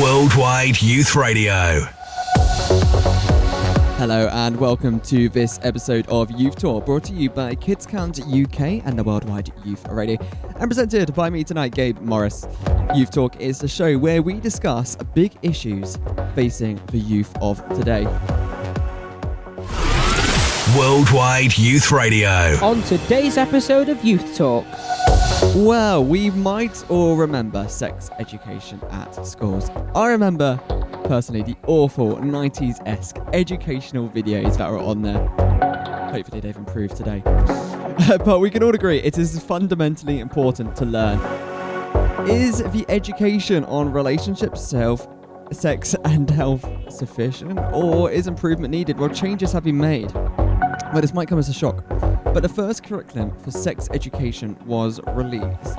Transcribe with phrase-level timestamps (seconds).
[0.00, 1.80] Worldwide Youth Radio.
[3.98, 8.18] Hello and welcome to this episode of Youth Talk, brought to you by Kids Count
[8.18, 10.16] UK and the Worldwide Youth Radio,
[10.56, 12.46] and presented by me tonight, Gabe Morris.
[12.94, 15.98] Youth Talk is the show where we discuss big issues
[16.34, 18.06] facing the youth of today.
[20.78, 22.56] Worldwide Youth Radio.
[22.62, 24.64] On today's episode of Youth Talk,
[25.56, 29.68] Well, we might all remember sex education at schools.
[29.96, 30.60] I remember
[31.04, 35.26] personally the awful 90s esque educational videos that were on there.
[36.12, 37.20] Hopefully, they've improved today.
[38.24, 41.18] but we can all agree it is fundamentally important to learn.
[42.28, 45.08] Is the education on relationships, self,
[45.50, 49.00] sex, and health sufficient, or is improvement needed?
[49.00, 50.12] Well, changes have been made.
[50.14, 51.84] Well, this might come as a shock,
[52.32, 55.78] but the first curriculum for sex education was released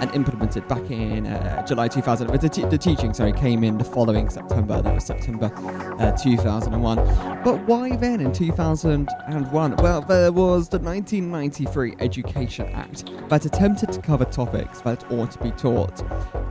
[0.00, 2.28] and implemented back in uh, July 2000.
[2.28, 4.82] But the, te- the teaching, sorry, came in the following September.
[4.82, 5.50] That was September
[5.98, 6.96] uh, 2001.
[7.42, 9.76] But why then in 2001?
[9.76, 15.38] Well, there was the 1993 Education Act that attempted to cover topics that ought to
[15.38, 16.02] be taught.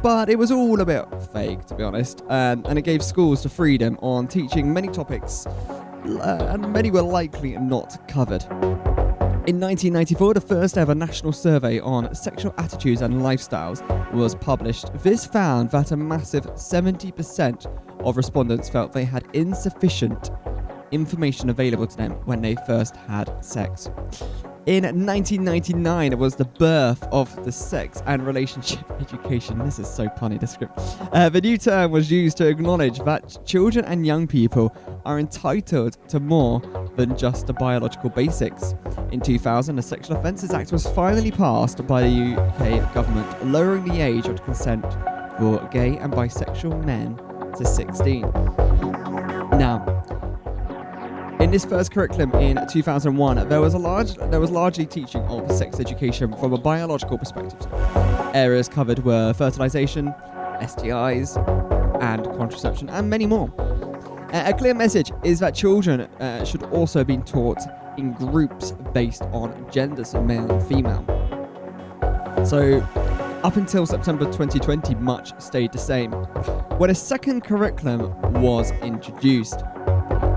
[0.01, 3.43] But it was all a bit vague, to be honest, um, and it gave schools
[3.43, 5.45] the freedom on teaching many topics,
[6.05, 8.43] uh, and many were likely not covered.
[9.47, 13.81] In 1994, the first ever national survey on sexual attitudes and lifestyles
[14.11, 14.91] was published.
[15.03, 17.65] This found that a massive 70%
[17.99, 20.31] of respondents felt they had insufficient
[20.91, 23.89] information available to them when they first had sex.
[24.67, 29.59] In 1999, it was the birth of the sex and relationship education.
[29.59, 30.79] This is so punny, the script.
[31.11, 35.99] Uh, the new term was used to acknowledge that children and young people are entitled
[36.09, 36.63] to more
[36.95, 38.73] than just the biological basics.
[39.11, 44.01] In 2000, the Sexual Offences Act was finally passed by the UK government, lowering the
[44.01, 44.83] age of consent
[45.37, 47.15] for gay and bisexual men
[47.55, 48.21] to 16.
[49.59, 50.03] Now,
[51.45, 55.51] in this first curriculum in 2001, there was a large, there was largely teaching of
[55.51, 57.67] sex education from a biological perspective.
[58.33, 60.11] Areas covered were fertilization,
[60.59, 61.37] STIs,
[62.01, 63.53] and contraception, and many more.
[64.33, 67.59] A clear message is that children uh, should also be taught
[67.95, 71.05] in groups based on gender, so male and female.
[72.43, 72.79] So,
[73.43, 76.11] up until September 2020, much stayed the same.
[76.79, 79.59] When a second curriculum was introduced,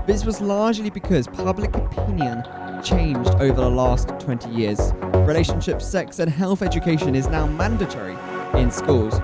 [0.09, 2.43] this was largely because public opinion
[2.83, 4.91] changed over the last 20 years.
[5.27, 8.17] Relationship, sex, and health education is now mandatory
[8.59, 9.19] in schools.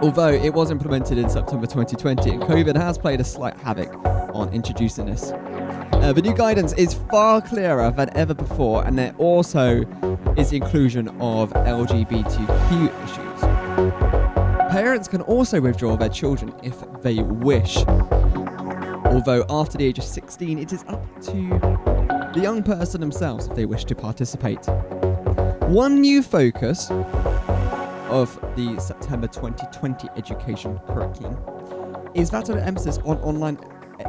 [0.00, 3.92] Although it was implemented in September 2020, and COVID has played a slight havoc
[4.32, 5.32] on introducing this.
[5.32, 9.80] Uh, the new guidance is far clearer than ever before, and there also
[10.36, 13.40] is the inclusion of LGBTQ issues.
[14.70, 17.78] Parents can also withdraw their children if they wish.
[19.10, 21.32] Although after the age of 16, it is up to
[22.34, 24.64] the young person themselves if they wish to participate.
[25.68, 26.90] One new focus
[28.10, 31.36] of the September 2020 education curriculum
[32.14, 33.58] is that of an emphasis on online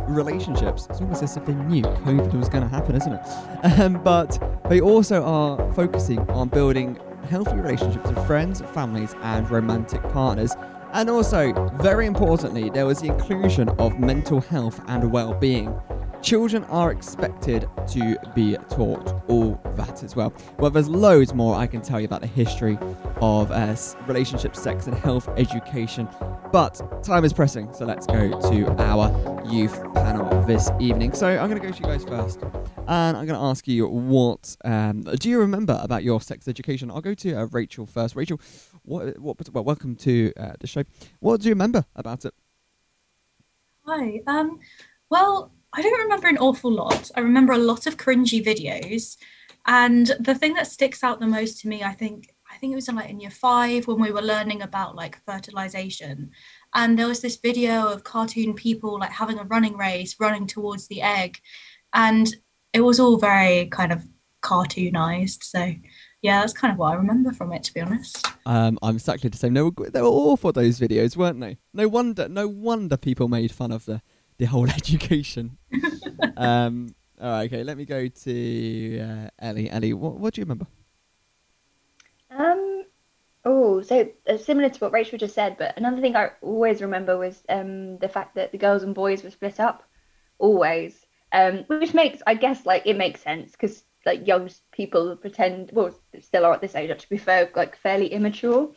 [0.08, 0.88] relationships.
[0.90, 3.80] It's almost as if they knew COVID was going to happen, isn't it?
[3.80, 4.38] Um, but
[4.70, 7.00] they also are focusing on building
[7.30, 10.56] healthy relationships with friends, families, and romantic partners.
[10.92, 15.80] And also, very importantly, there was the inclusion of mental health and well being.
[16.22, 20.34] Children are expected to be taught all that as well.
[20.58, 22.78] Well, there's loads more I can tell you about the history
[23.22, 26.10] of uh, relationship, sex, and health education.
[26.52, 31.14] But time is pressing, so let's go to our youth panel this evening.
[31.14, 33.88] So I'm going to go to you guys first, and I'm going to ask you
[33.88, 36.92] what um, do you remember about your sex education?
[36.92, 38.16] I'll go to uh, Rachel first.
[38.16, 38.42] Rachel,
[38.90, 40.84] what, what, well, welcome to uh, the show.
[41.20, 42.34] What do you remember about it?
[43.86, 44.22] Hi.
[44.26, 44.60] Um,
[45.10, 47.12] well, I don't remember an awful lot.
[47.16, 49.18] I remember a lot of cringy videos.
[49.68, 52.76] And the thing that sticks out the most to me, I think, I think it
[52.76, 56.32] was in like in year five when we were learning about like fertilization.
[56.74, 60.88] And there was this video of cartoon people like having a running race, running towards
[60.88, 61.38] the egg.
[61.94, 62.28] And
[62.74, 64.04] it was all very kind of
[64.42, 65.44] cartoonized.
[65.44, 65.74] So
[66.22, 68.26] yeah, that's kind of what I remember from it, to be honest.
[68.46, 69.54] Um, I'm exactly the same.
[69.54, 71.58] They were g- they were awful those videos, weren't they?
[71.74, 74.02] No wonder, no wonder people made fun of the
[74.38, 75.58] the whole education.
[76.38, 77.64] um, all right, okay.
[77.64, 79.70] Let me go to uh, Ellie.
[79.70, 80.68] Ellie, what what do you remember?
[82.32, 82.84] Um.
[83.46, 87.18] Oh, so uh, similar to what Rachel just said, but another thing I always remember
[87.18, 89.84] was um the fact that the girls and boys were split up,
[90.38, 91.06] always.
[91.32, 95.94] Um, which makes, I guess, like it makes sense because like young people pretend, well,
[96.22, 98.72] still are at this age, to be fair, like fairly immature.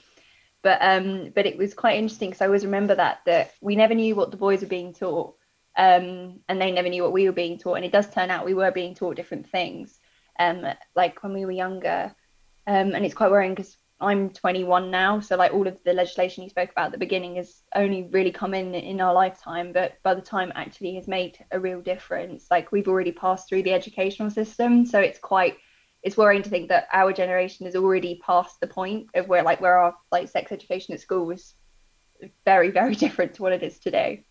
[0.63, 3.95] but um, but it was quite interesting because I always remember that that we never
[3.95, 5.35] knew what the boys were being taught,
[5.77, 7.75] um, and they never knew what we were being taught.
[7.75, 9.99] And it does turn out we were being taught different things,
[10.39, 10.65] um,
[10.95, 12.15] like when we were younger,
[12.67, 16.43] um, and it's quite worrying because I'm 21 now, so like all of the legislation
[16.43, 19.95] you spoke about at the beginning has only really come in in our lifetime, but
[20.03, 23.73] by the time actually has made a real difference, like we've already passed through the
[23.73, 25.57] educational system, so it's quite
[26.03, 29.61] it's worrying to think that our generation has already passed the point of where like
[29.61, 31.55] where our like sex education at school was
[32.45, 34.25] very very different to what it is today.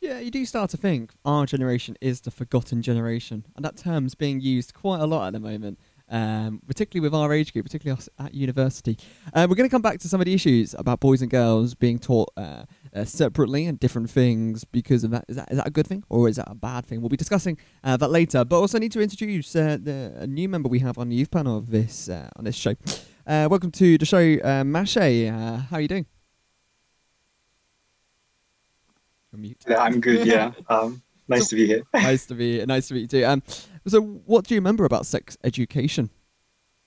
[0.00, 4.14] Yeah, you do start to think our generation is the forgotten generation, and that term's
[4.14, 5.78] being used quite a lot at the moment
[6.10, 8.98] um, particularly with our age group, particularly us at university.
[9.32, 11.74] Uh, we're going to come back to some of the issues about boys and girls
[11.74, 12.64] being taught uh,
[12.94, 15.24] uh, separately and different things because of that.
[15.28, 15.50] Is, that.
[15.50, 17.00] is that a good thing or is that a bad thing?
[17.00, 18.44] We'll be discussing uh, that later.
[18.44, 21.30] But also need to introduce uh, the a new member we have on the youth
[21.30, 22.74] panel of this uh, on this show.
[23.26, 25.30] welcome to the show, uh, Mashe.
[25.68, 26.06] how are you doing?
[29.68, 30.26] Yeah, I'm good.
[30.26, 30.52] Yeah.
[30.68, 31.82] Um, nice so, to be here.
[31.94, 32.66] nice to be here.
[32.74, 33.24] nice to meet you too.
[33.24, 33.42] Um,
[33.86, 36.10] so, what do you remember about sex education?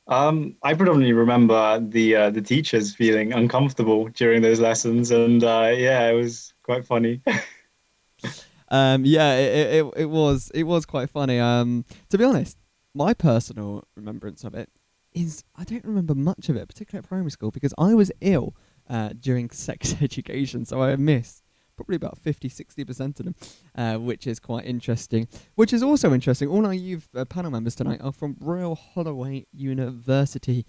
[0.07, 5.72] Um, I predominantly remember the uh, the teachers feeling uncomfortable during those lessons, and uh,
[5.75, 7.22] yeah, it was quite funny.
[8.69, 11.39] um, yeah, it, it, it was it was quite funny.
[11.39, 12.57] Um, to be honest,
[12.94, 14.69] my personal remembrance of it
[15.13, 18.56] is I don't remember much of it, particularly at primary school, because I was ill
[18.89, 21.43] uh, during sex education, so I missed
[21.84, 23.36] probably about 50 60% of them,
[23.76, 25.28] uh, which is quite interesting.
[25.56, 26.48] Which is also interesting.
[26.48, 30.66] All our youth uh, panel members tonight are from Royal Holloway University.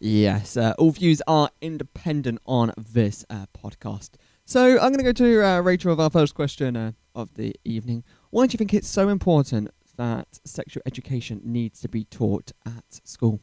[0.00, 4.10] Yes, uh, all views are independent on this uh, podcast.
[4.44, 7.54] So I'm going to go to uh, Rachel with our first question uh, of the
[7.64, 8.02] evening.
[8.30, 13.00] Why do you think it's so important that sexual education needs to be taught at
[13.04, 13.40] school?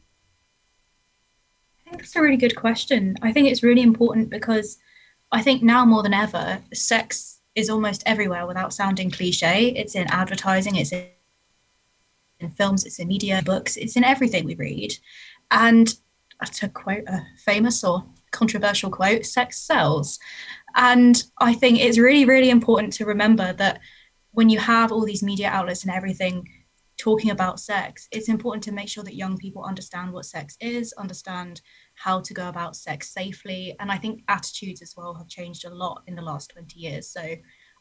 [1.86, 3.16] I think that's a really good question.
[3.22, 4.78] I think it's really important because
[5.32, 9.70] I think now more than ever, sex is almost everywhere without sounding cliche.
[9.70, 14.96] It's in advertising, it's in, films, it's in media, books, it's in everything we read.
[15.50, 15.92] And
[16.52, 20.18] to quote a famous or controversial quote, sex sells.
[20.76, 23.80] And I think it's really, really important to remember that
[24.32, 26.46] when you have all these media outlets and everything
[26.98, 30.92] talking about sex, it's important to make sure that young people understand what sex is,
[30.98, 31.62] understand
[31.96, 33.74] how to go about sex safely.
[33.80, 37.08] And I think attitudes as well have changed a lot in the last 20 years.
[37.08, 37.20] So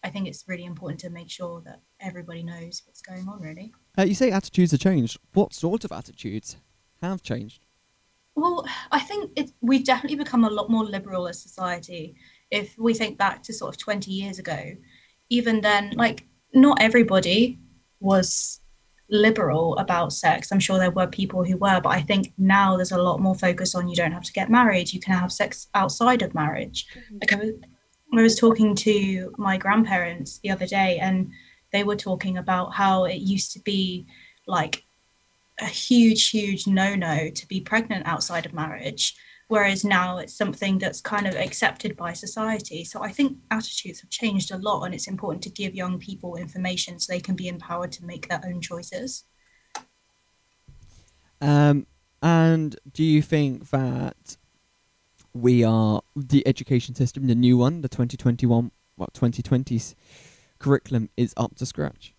[0.03, 3.73] I think it's really important to make sure that everybody knows what's going on, really.
[3.97, 5.19] Uh, you say attitudes have changed.
[5.33, 6.57] What sort of attitudes
[7.01, 7.65] have changed?
[8.35, 12.15] Well, I think it, we've definitely become a lot more liberal as society.
[12.51, 14.75] If we think back to sort of 20 years ago,
[15.29, 17.59] even then, like, not everybody
[17.99, 18.61] was
[19.09, 20.51] liberal about sex.
[20.51, 23.35] I'm sure there were people who were, but I think now there's a lot more
[23.35, 24.93] focus on you don't have to get married.
[24.93, 26.87] You can have sex outside of marriage.
[26.95, 27.17] Mm-hmm.
[27.21, 31.31] Like I, I was talking to my grandparents the other day, and
[31.71, 34.05] they were talking about how it used to be
[34.47, 34.83] like
[35.59, 39.15] a huge, huge no no to be pregnant outside of marriage
[39.47, 42.83] whereas now it's something that's kind of accepted by society.
[42.83, 46.35] So I think attitudes have changed a lot, and it's important to give young people
[46.35, 49.25] information so they can be empowered to make their own choices.
[51.41, 51.85] Um,
[52.21, 54.37] and do you think that
[55.33, 59.93] we are the education system, the new one, the 2021, what 2020s
[60.57, 62.15] curriculum is up to scratch?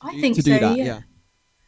[0.00, 0.58] I think to so.
[0.58, 0.84] That, yeah.
[0.84, 1.00] yeah.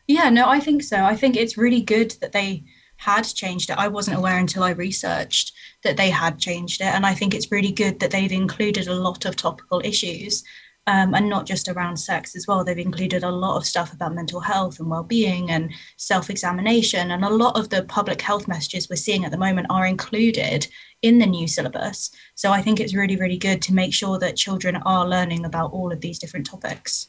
[0.09, 1.05] Yeah, no, I think so.
[1.05, 2.63] I think it's really good that they
[2.97, 3.79] had changed it.
[3.79, 5.53] I wasn't aware until I researched
[5.85, 6.87] that they had changed it.
[6.87, 10.43] And I think it's really good that they've included a lot of topical issues
[10.89, 12.65] um, and not just around sex as well.
[12.65, 17.31] They've included a lot of stuff about mental health and well-being and self-examination, and a
[17.31, 20.69] lot of the public health messages we're seeing at the moment are included
[21.03, 22.11] in the new syllabus.
[22.37, 25.73] So I think it's really, really good to make sure that children are learning about
[25.73, 27.09] all of these different topics.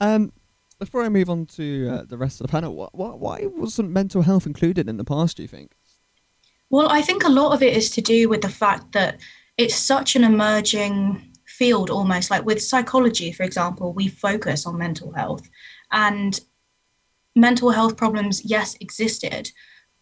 [0.00, 0.32] Um,
[0.78, 3.90] before I move on to uh, the rest of the panel, wh- wh- why wasn't
[3.90, 5.36] mental health included in the past?
[5.36, 5.72] Do you think?
[6.70, 9.20] Well, I think a lot of it is to do with the fact that
[9.56, 15.12] it's such an emerging field, almost like with psychology, for example, we focus on mental
[15.12, 15.48] health,
[15.90, 16.40] and
[17.34, 19.50] mental health problems, yes, existed,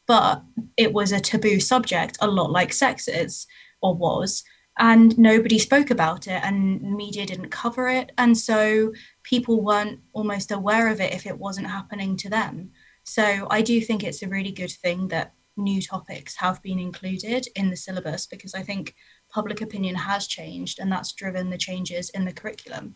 [0.06, 0.42] but
[0.76, 3.47] it was a taboo subject, a lot like sex is
[3.80, 4.42] or was.
[4.78, 8.92] and nobody spoke about it and media didn't cover it and so
[9.26, 12.71] people weren't almost aware of it if it wasn't happening to them
[13.04, 17.47] so i do think it's a really good thing that new topics have been included
[17.56, 18.95] in the syllabus because i think
[19.30, 22.95] public opinion has changed and that's driven the changes in the curriculum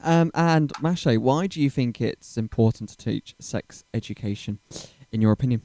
[0.00, 4.58] um, and Masha, why do you think it's important to teach sex education,
[5.10, 5.62] in your opinion?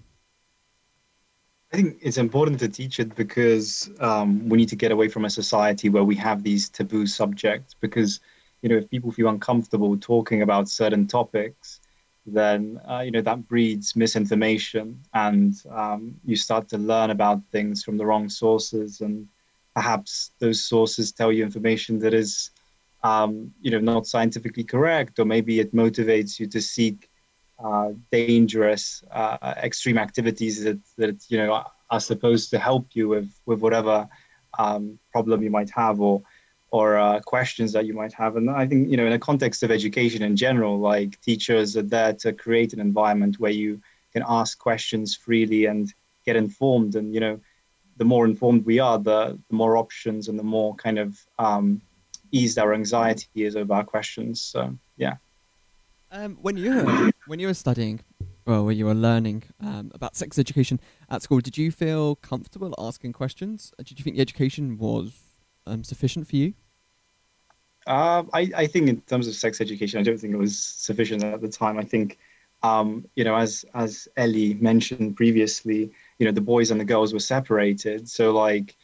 [1.71, 5.25] I think it's important to teach it because um, we need to get away from
[5.25, 7.75] a society where we have these taboo subjects.
[7.79, 8.21] Because,
[8.61, 11.79] you know, if people feel uncomfortable talking about certain topics,
[12.25, 17.83] then uh, you know that breeds misinformation, and um, you start to learn about things
[17.83, 19.27] from the wrong sources, and
[19.73, 22.51] perhaps those sources tell you information that is,
[23.03, 27.09] um, you know, not scientifically correct, or maybe it motivates you to seek
[27.63, 33.31] uh, dangerous, uh, extreme activities that, that you know are supposed to help you with
[33.45, 34.07] with whatever
[34.57, 36.21] um, problem you might have or
[36.71, 38.35] or uh, questions that you might have.
[38.35, 41.81] And I think you know in a context of education in general, like teachers are
[41.81, 43.81] there to create an environment where you
[44.13, 45.93] can ask questions freely and
[46.25, 46.95] get informed.
[46.95, 47.39] And you know,
[47.97, 51.81] the more informed we are, the, the more options and the more kind of um,
[52.31, 54.41] eased our anxiety is over our questions.
[54.41, 55.15] So yeah.
[56.11, 58.01] Um, when you were when you were studying,
[58.45, 62.73] well, when you were learning um, about sex education at school, did you feel comfortable
[62.79, 63.71] asking questions?
[63.77, 65.28] Did you think the education was
[65.65, 66.53] um, sufficient for you?
[67.87, 71.23] Uh, I, I think in terms of sex education, I don't think it was sufficient
[71.23, 71.79] at the time.
[71.79, 72.17] I think,
[72.61, 77.13] um, you know, as as Ellie mentioned previously, you know, the boys and the girls
[77.13, 78.07] were separated.
[78.09, 78.75] So like,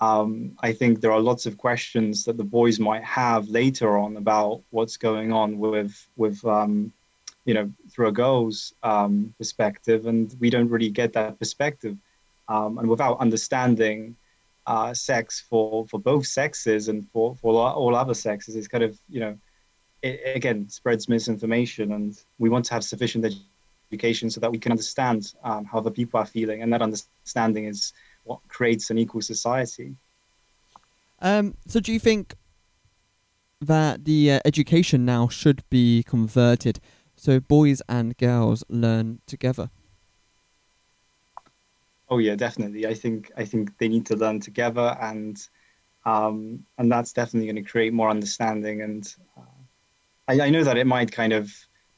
[0.00, 4.16] um, I think there are lots of questions that the boys might have later on
[4.16, 6.92] about what's going on with with um,
[7.44, 11.96] you know through a girl's um, perspective, and we don't really get that perspective.
[12.48, 14.16] Um, and without understanding
[14.66, 18.98] uh, sex for for both sexes and for for all other sexes, is kind of
[19.08, 19.38] you know
[20.02, 23.34] it, again spreads misinformation, and we want to have sufficient
[23.90, 27.64] education so that we can understand um, how the people are feeling, and that understanding
[27.66, 27.92] is
[28.24, 29.94] what creates an equal society.
[31.20, 32.34] Um, so, do you think
[33.60, 36.80] that the uh, education now should be converted
[37.14, 39.70] so boys and girls learn together?
[42.12, 42.86] Oh yeah, definitely.
[42.86, 45.40] I think I think they need to learn together, and
[46.04, 48.82] um, and that's definitely going to create more understanding.
[48.82, 49.62] And uh,
[50.28, 51.50] I, I know that it might kind of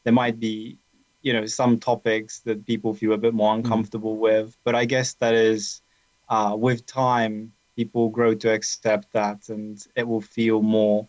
[0.04, 0.78] there might be
[1.23, 3.56] you know some topics that people feel a bit more mm.
[3.56, 4.21] uncomfortable mm.
[4.21, 5.83] with, but I guess that is
[6.28, 11.09] uh, with time, people grow to accept that, and it will feel more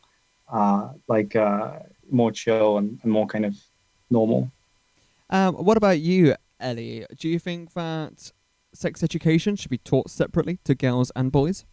[0.51, 1.73] uh, like uh,
[2.09, 3.55] more chill and, and, more kind of
[4.09, 4.51] normal.
[5.29, 7.05] Um, what about you, Ellie?
[7.19, 8.31] Do you think that
[8.77, 11.65] sex education should be taught separately to girls and boys?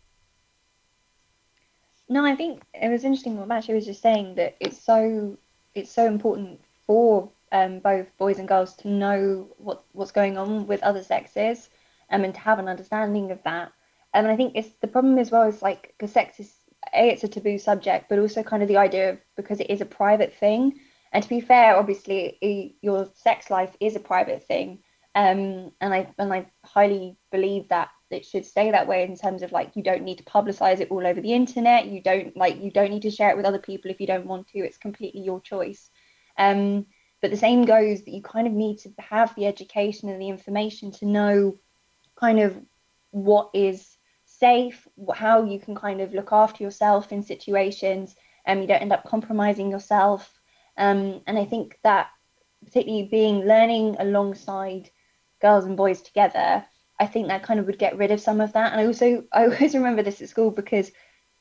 [2.08, 5.36] No, I think it was interesting what Matthew was just saying that it's so
[5.74, 10.66] it's so important for um, both boys and girls to know what what's going on
[10.66, 11.70] with other sexes
[12.10, 13.72] um, and to have an understanding of that.
[14.14, 16.52] Um, and I think it's the problem as well is like because sex is
[16.94, 19.80] a it's a taboo subject, but also kind of the idea of because it is
[19.80, 20.78] a private thing.
[21.12, 24.78] And to be fair, obviously your sex life is a private thing,
[25.14, 29.42] um, and I and I highly believe that it should stay that way in terms
[29.42, 31.86] of like you don't need to publicize it all over the internet.
[31.86, 34.26] You don't like you don't need to share it with other people if you don't
[34.26, 34.58] want to.
[34.60, 35.90] It's completely your choice.
[36.38, 36.86] Um,
[37.20, 40.28] but the same goes that you kind of need to have the education and the
[40.28, 41.58] information to know
[42.16, 42.58] kind of
[43.10, 48.16] what is safe, how you can kind of look after yourself in situations,
[48.46, 50.40] and you don't end up compromising yourself.
[50.76, 52.08] Um, and I think that
[52.64, 54.90] particularly being learning alongside
[55.42, 56.64] girls and boys together,
[56.98, 58.72] I think that kind of would get rid of some of that.
[58.72, 60.90] And I also I always remember this at school because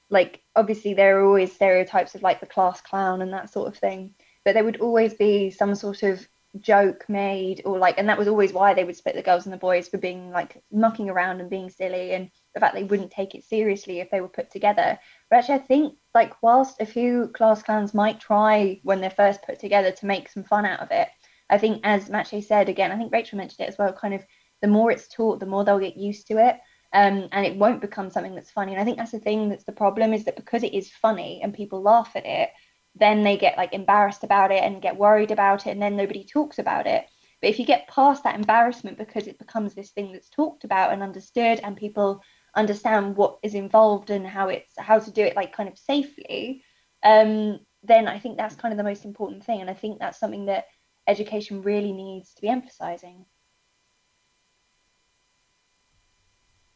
[0.09, 3.77] like obviously there are always stereotypes of like the class clown and that sort of
[3.77, 4.15] thing.
[4.43, 6.27] But there would always be some sort of
[6.59, 9.53] joke made or like and that was always why they would split the girls and
[9.53, 13.09] the boys for being like mucking around and being silly and the fact they wouldn't
[13.09, 16.85] take it seriously if they were put together but actually i think like whilst a
[16.85, 20.81] few class clans might try when they're first put together to make some fun out
[20.81, 21.07] of it
[21.51, 24.25] i think as Mache said again i think rachel mentioned it as well kind of
[24.61, 26.57] the more it's taught the more they'll get used to it
[26.93, 28.73] um, and it won't become something that's funny.
[28.73, 31.39] And i think that's the thing that's the problem is that because it is funny
[31.41, 32.49] and people laugh at it
[32.95, 36.25] then they get like embarrassed about it and get worried about it and then nobody
[36.25, 37.05] talks about it.
[37.41, 40.91] But if you get past that embarrassment because it becomes this thing that's talked about
[40.91, 42.21] and understood and people
[42.55, 46.61] understand what is involved and how it's how to do it like kind of safely
[47.03, 49.61] um, then i think that's kind of the most important thing.
[49.61, 50.65] And i think that's something that
[51.07, 53.25] education really needs to be emphasizing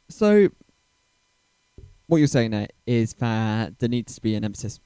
[0.10, 0.50] so
[2.08, 4.79] what you're saying there is that there needs to be an emphasis.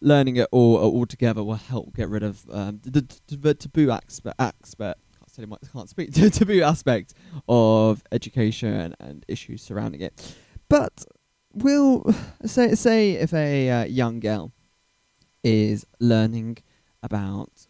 [0.00, 3.90] Learning it all all together will help get rid of um, the, the, the taboo
[3.90, 4.38] aspect.
[4.38, 5.00] aspect
[5.36, 7.14] can't, can't speak taboo aspect
[7.48, 10.36] of education and issues surrounding it.
[10.68, 11.04] But
[11.52, 12.12] will
[12.44, 14.52] say say if a uh, young girl
[15.42, 16.58] is learning
[17.02, 17.66] about,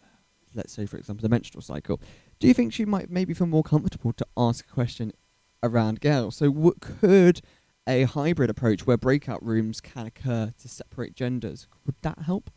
[0.55, 2.01] let's say for example, the menstrual cycle,
[2.39, 5.13] do you think she might maybe feel more comfortable to ask a question
[5.63, 6.37] around girls?
[6.37, 7.41] So w- could
[7.87, 12.51] a hybrid approach where breakout rooms can occur to separate genders would that help?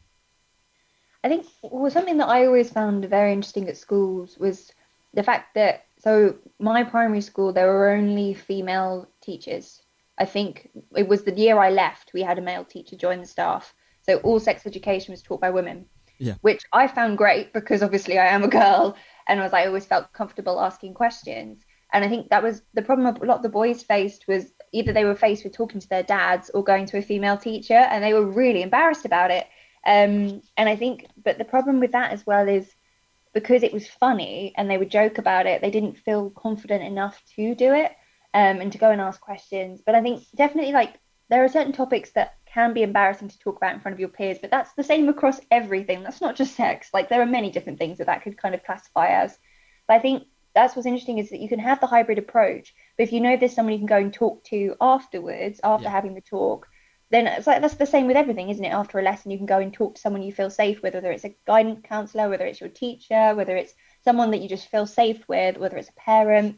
[1.23, 4.71] I think well, something that I always found very interesting at schools was
[5.13, 9.81] the fact that so my primary school there were only female teachers
[10.17, 13.27] I think it was the year I left, we had a male teacher join the
[13.27, 13.73] staff.
[14.01, 15.85] So all sex education was taught by women,
[16.19, 16.35] yeah.
[16.41, 18.97] which I found great because obviously I am a girl
[19.27, 21.63] and was I always felt comfortable asking questions.
[21.93, 24.91] And I think that was the problem a lot of the boys faced was either
[24.91, 28.03] they were faced with talking to their dads or going to a female teacher and
[28.03, 29.47] they were really embarrassed about it.
[29.85, 32.69] Um, and I think, but the problem with that as well is
[33.33, 37.21] because it was funny and they would joke about it, they didn't feel confident enough
[37.35, 37.91] to do it
[38.33, 39.81] um, and to go and ask questions.
[39.85, 40.95] But I think definitely like
[41.29, 44.09] there are certain topics that can be embarrassing to talk about in front of your
[44.09, 46.03] peers, but that's the same across everything.
[46.03, 46.89] That's not just sex.
[46.93, 49.37] Like there are many different things that that could kind of classify as.
[49.87, 50.23] But I think
[50.53, 53.37] that's what's interesting is that you can have the hybrid approach, but if you know
[53.37, 55.91] there's someone you can go and talk to afterwards, after yeah.
[55.91, 56.67] having the talk,
[57.09, 58.73] then it's like that's the same with everything, isn't it?
[58.73, 61.11] After a lesson, you can go and talk to someone you feel safe with, whether
[61.11, 63.73] it's a guidance counselor, whether it's your teacher, whether it's
[64.03, 66.57] someone that you just feel safe with, whether it's a parent.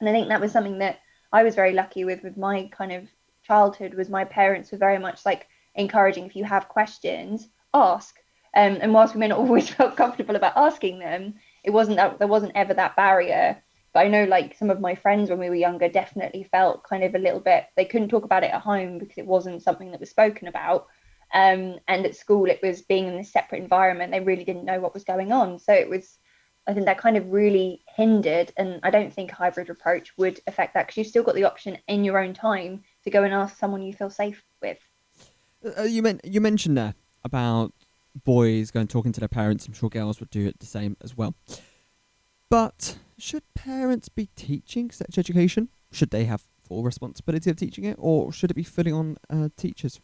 [0.00, 1.00] And I think that was something that
[1.32, 3.08] I was very lucky with with my kind of
[3.42, 8.16] childhood was my parents were very much like encouraging if you have questions, ask.
[8.54, 11.34] Um, and whilst we may not always felt comfortable about asking them,
[11.64, 13.62] it wasn't that there wasn't ever that barrier.
[13.92, 17.04] But I know like some of my friends when we were younger definitely felt kind
[17.04, 19.90] of a little bit they couldn't talk about it at home because it wasn't something
[19.90, 20.86] that was spoken about.
[21.34, 24.12] Um, and at school it was being in a separate environment.
[24.12, 25.58] They really didn't know what was going on.
[25.58, 26.18] So it was
[26.66, 30.74] I think that kind of really hindered, and I don't think hybrid approach would affect
[30.74, 33.58] that because you've still got the option in your own time to go and ask
[33.58, 34.78] someone you feel safe with.
[35.64, 37.72] Uh, uh you meant you mentioned there about
[38.24, 39.66] boys going talking to their parents.
[39.66, 41.34] I'm sure girls would do it the same as well.
[42.48, 45.68] But should parents be teaching sex education?
[45.90, 49.48] Should they have full responsibility of teaching it, or should it be fully on uh,
[49.56, 50.00] teachers?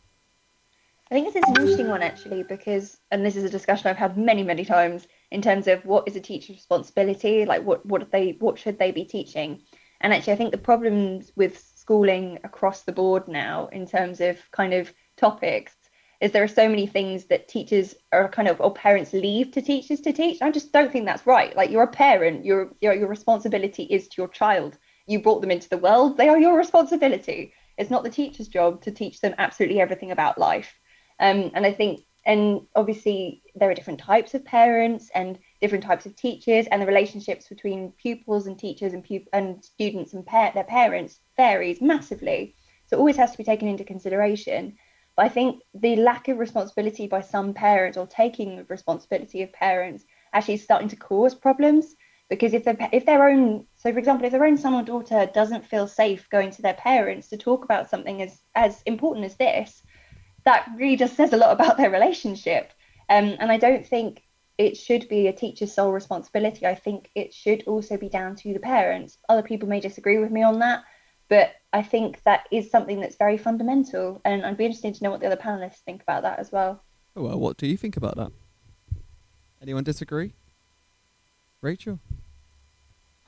[1.10, 3.96] I think this is an interesting one actually because, and this is a discussion I've
[3.96, 8.10] had many, many times in terms of what is a teacher's responsibility, like what what
[8.10, 9.62] they what should they be teaching,
[10.00, 14.36] and actually I think the problems with schooling across the board now in terms of
[14.50, 15.74] kind of topics
[16.20, 19.62] is there are so many things that teachers are kind of or parents leave to
[19.62, 20.42] teachers to teach.
[20.42, 21.56] I just don't think that's right.
[21.56, 24.76] Like you're a parent, your your your responsibility is to your child.
[25.06, 27.54] You brought them into the world; they are your responsibility.
[27.78, 30.78] It's not the teacher's job to teach them absolutely everything about life.
[31.18, 36.06] Um, and I think, and obviously, there are different types of parents and different types
[36.06, 40.52] of teachers, and the relationships between pupils and teachers and, pup- and students and pa-
[40.52, 42.54] their parents varies massively.
[42.86, 44.76] So it always has to be taken into consideration.
[45.16, 49.52] But I think the lack of responsibility by some parents or taking the responsibility of
[49.52, 51.96] parents actually is starting to cause problems
[52.28, 55.66] because if, if their own so for example if their own son or daughter doesn't
[55.66, 59.82] feel safe going to their parents to talk about something as as important as this
[60.44, 62.72] that really just says a lot about their relationship.
[63.10, 64.22] Um, and I don't think
[64.58, 66.66] it should be a teacher's sole responsibility.
[66.66, 69.16] I think it should also be down to the parents.
[69.28, 70.82] Other people may disagree with me on that,
[71.28, 74.20] but I think that is something that's very fundamental.
[74.24, 76.82] And I'd be interested to know what the other panelists think about that as well.
[77.16, 78.32] Oh, well, what do you think about that?
[79.62, 80.34] Anyone disagree?
[81.60, 82.00] Rachel?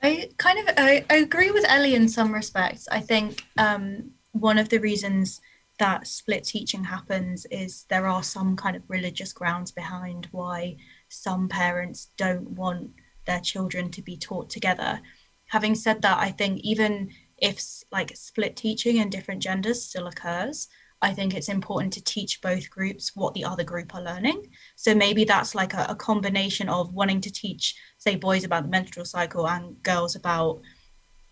[0.03, 2.87] I kind of I, I agree with Ellie in some respects.
[2.91, 5.39] I think um, one of the reasons
[5.79, 10.77] that split teaching happens is there are some kind of religious grounds behind why
[11.11, 12.91] some parents don't want
[13.25, 15.01] their children to be taught together.
[15.47, 20.67] Having said that, I think even if like split teaching and different genders still occurs,
[21.01, 24.51] I think it's important to teach both groups what the other group are learning.
[24.75, 28.69] So maybe that's like a, a combination of wanting to teach, say, boys about the
[28.69, 30.61] menstrual cycle and girls about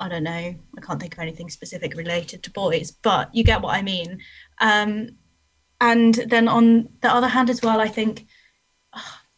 [0.01, 3.61] I don't know, I can't think of anything specific related to boys, but you get
[3.61, 4.21] what I mean.
[4.61, 5.09] Um,
[5.81, 8.25] and then on the other hand, as well, I think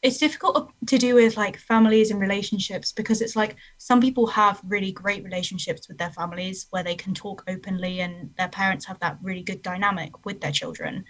[0.02, 4.60] it's difficult to do with like families and relationships because it's like some people have
[4.66, 9.00] really great relationships with their families where they can talk openly and their parents have
[9.00, 11.06] that really good dynamic with their children.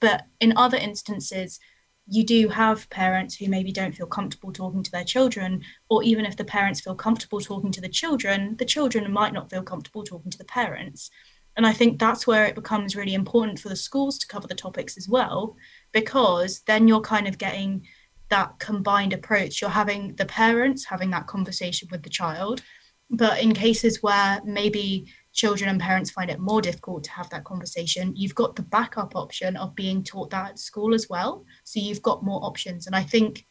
[0.00, 1.60] But in other instances,
[2.08, 6.24] you do have parents who maybe don't feel comfortable talking to their children, or even
[6.24, 10.02] if the parents feel comfortable talking to the children, the children might not feel comfortable
[10.02, 11.10] talking to the parents.
[11.56, 14.54] And I think that's where it becomes really important for the schools to cover the
[14.54, 15.54] topics as well,
[15.92, 17.86] because then you're kind of getting
[18.32, 19.60] that combined approach.
[19.60, 22.62] You're having the parents having that conversation with the child,
[23.10, 27.44] but in cases where maybe children and parents find it more difficult to have that
[27.44, 31.44] conversation, you've got the backup option of being taught that at school as well.
[31.64, 32.86] So you've got more options.
[32.86, 33.46] And I think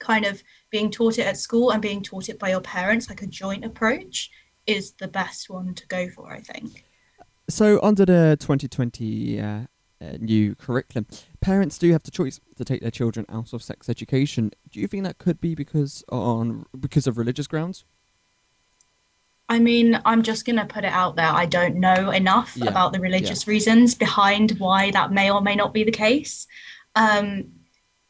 [0.00, 3.22] kind of being taught it at school and being taught it by your parents, like
[3.22, 4.30] a joint approach,
[4.66, 6.84] is the best one to go for, I think.
[7.48, 9.60] So, under the 2020 uh,
[10.00, 11.06] uh, new curriculum,
[11.40, 14.52] parents do have the choice to take their children out of sex education.
[14.70, 17.84] Do you think that could be because on because of religious grounds?
[19.48, 21.30] I mean, I'm just going to put it out there.
[21.30, 25.54] I don't know enough Yeah, about the religious reasons behind why that may or may
[25.54, 26.48] not be the case.
[26.96, 27.52] Um,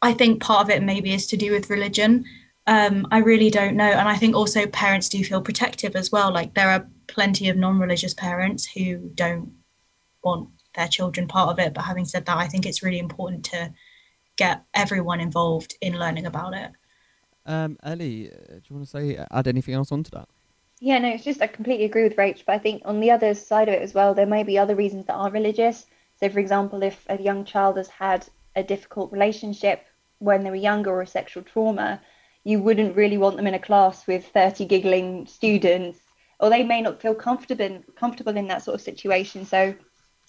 [0.01, 2.25] I think part of it maybe is to do with religion.
[2.67, 3.85] Um, I really don't know.
[3.85, 6.33] And I think also parents do feel protective as well.
[6.33, 9.53] Like there are plenty of non religious parents who don't
[10.23, 11.75] want their children part of it.
[11.75, 13.73] But having said that, I think it's really important to
[14.37, 16.71] get everyone involved in learning about it.
[17.47, 20.29] Um, Ellie, uh, do you want to say add anything else onto that?
[20.81, 23.35] Yeah, no, it's just I completely agree with Rach, but I think on the other
[23.35, 25.87] side of it as well, there may be other reasons that are religious.
[26.21, 29.87] So, for example, if a young child has had a difficult relationship
[30.19, 32.01] when they were younger or a sexual trauma,
[32.45, 35.99] you wouldn't really want them in a class with 30 giggling students,
[36.41, 39.47] or they may not feel comfortable comfortable in that sort of situation.
[39.47, 39.75] So,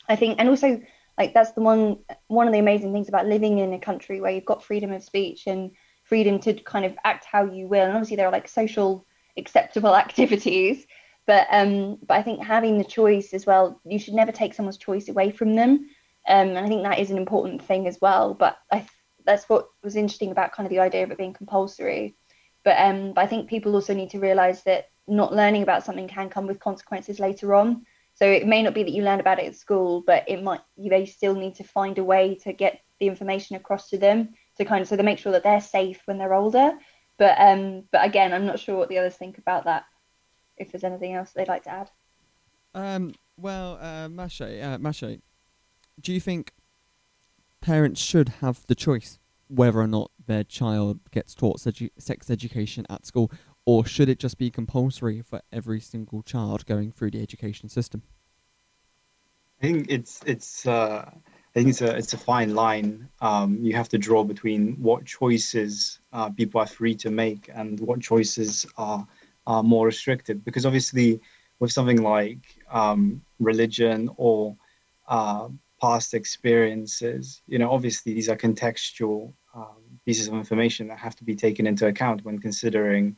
[0.08, 0.82] I think, and also
[1.18, 4.32] like that's the one one of the amazing things about living in a country where
[4.32, 5.72] you've got freedom of speech and
[6.04, 7.84] freedom to kind of act how you will.
[7.84, 9.06] And obviously, there are like social
[9.38, 10.86] acceptable activities
[11.28, 14.78] but um but i think having the choice as well you should never take someone's
[14.78, 15.90] choice away from them.
[16.28, 18.88] Um and i think that is an important thing as well but i
[19.26, 22.16] that's what was interesting about kind of the idea of it being compulsory.
[22.64, 26.08] But um but i think people also need to realize that not learning about something
[26.08, 27.86] can come with consequences later on
[28.18, 30.62] so it may not be that you learn about it at school but it might
[30.76, 34.30] you may still need to find a way to get the information across to them
[34.58, 36.74] to kind of so they make sure that they're safe when they're older
[37.18, 39.86] but um, but again, I'm not sure what the others think about that.
[40.58, 41.92] If there's anything else they'd like to add.
[42.74, 45.22] Um, well, uh, Mashe, uh, Mashe,
[46.00, 46.54] do you think
[47.62, 53.06] parents should have the choice whether or not their child gets taught sex education at
[53.06, 53.32] school,
[53.68, 58.02] or should it just be compulsory for every single child going through the education system?
[59.62, 63.10] I think it's it's uh, I think it's a it's a fine line.
[63.20, 67.78] Um, you have to draw between what choices uh, people are free to make and
[67.82, 69.06] what choices are
[69.46, 70.46] are more restricted.
[70.46, 71.20] Because obviously,
[71.60, 74.56] with something like um, religion or
[75.10, 75.50] uh,
[75.82, 81.26] past experiences, you know, obviously these are contextual um, pieces of information that have to
[81.26, 83.18] be taken into account when considering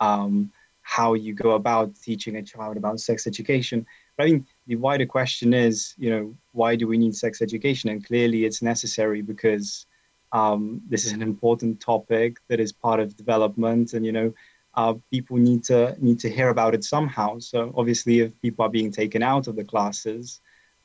[0.00, 0.50] um,
[0.82, 3.86] how you go about teaching a child about sex education.
[4.16, 7.90] But I think the wider question is, you know, why do we need sex education?
[7.90, 9.86] And clearly, it's necessary because
[10.32, 14.32] um, this is an important topic that is part of development, and you know,
[14.74, 17.38] uh, people need to need to hear about it somehow.
[17.38, 20.40] So obviously, if people are being taken out of the classes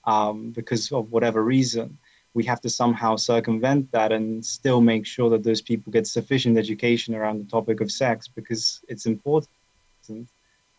[0.05, 1.97] um, because of whatever reason,
[2.33, 6.57] we have to somehow circumvent that and still make sure that those people get sufficient
[6.57, 9.49] education around the topic of sex because it's important.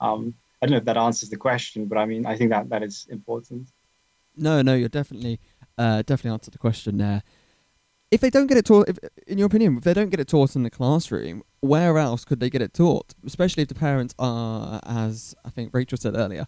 [0.01, 2.69] Um, I don't know if that answers the question, but I mean, I think that
[2.71, 3.69] that is important.
[4.37, 5.38] No, no, you're definitely
[5.79, 7.23] uh, definitely answered the question there.
[8.11, 10.29] If they don't get it taught, if, in your opinion, if they don't get it
[10.29, 13.14] taught in the classroom, where else could they get it taught?
[13.27, 16.47] Especially if the parents are, as I think Rachel said earlier,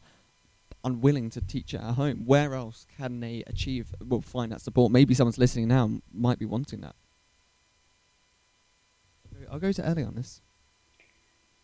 [0.87, 2.22] unwilling to teach at home.
[2.25, 3.92] Where else can they achieve?
[4.03, 4.92] Well, find that support.
[4.92, 6.94] Maybe someone's listening now might be wanting that.
[9.51, 10.40] I'll go to Ellie on this.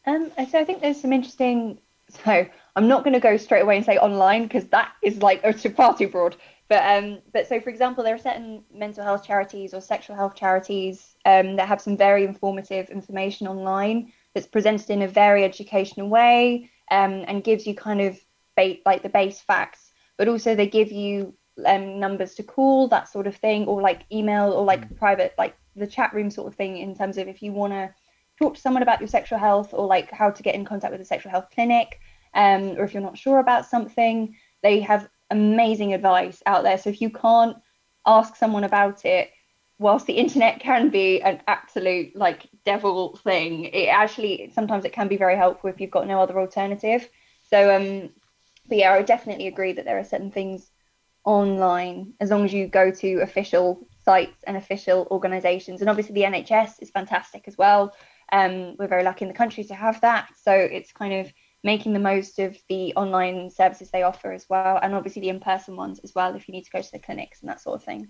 [0.06, 1.78] Um, so I think there's some interesting.
[2.24, 5.42] So I'm not going to go straight away and say online because that is like
[5.58, 6.36] too, far too broad.
[6.68, 10.34] But um, but so for example, there are certain mental health charities or sexual health
[10.34, 16.08] charities um, that have some very informative information online that's presented in a very educational
[16.08, 18.18] way um, and gives you kind of
[18.56, 21.34] ba- like the base facts, but also they give you
[21.64, 25.56] um, numbers to call, that sort of thing, or like email or like private like
[25.76, 27.94] the chat room sort of thing in terms of if you want to
[28.38, 31.00] talk to someone about your sexual health or like how to get in contact with
[31.00, 32.00] a sexual health clinic
[32.34, 36.78] um, or if you're not sure about something they have amazing advice out there.
[36.78, 37.56] So if you can't
[38.06, 39.30] ask someone about it
[39.78, 45.08] whilst the internet can be an absolute like devil thing it actually sometimes it can
[45.08, 47.08] be very helpful if you've got no other alternative.
[47.42, 48.10] So um
[48.68, 50.70] but yeah i would definitely agree that there are certain things
[51.24, 56.22] online as long as you go to official sites and official organizations and obviously the
[56.22, 57.92] nhs is fantastic as well
[58.32, 60.28] um, we're very lucky in the country to have that.
[60.42, 64.80] So it's kind of making the most of the online services they offer as well,
[64.82, 67.40] and obviously the in-person ones as well if you need to go to the clinics
[67.40, 68.08] and that sort of thing.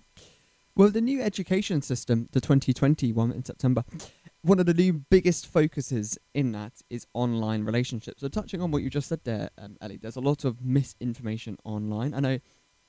[0.75, 3.85] Well, the new education system, the 2020 one in September,
[4.43, 8.21] one of the new biggest focuses in that is online relationships.
[8.21, 11.57] So, touching on what you just said there, um, Ellie, there's a lot of misinformation
[11.65, 12.13] online.
[12.13, 12.39] I know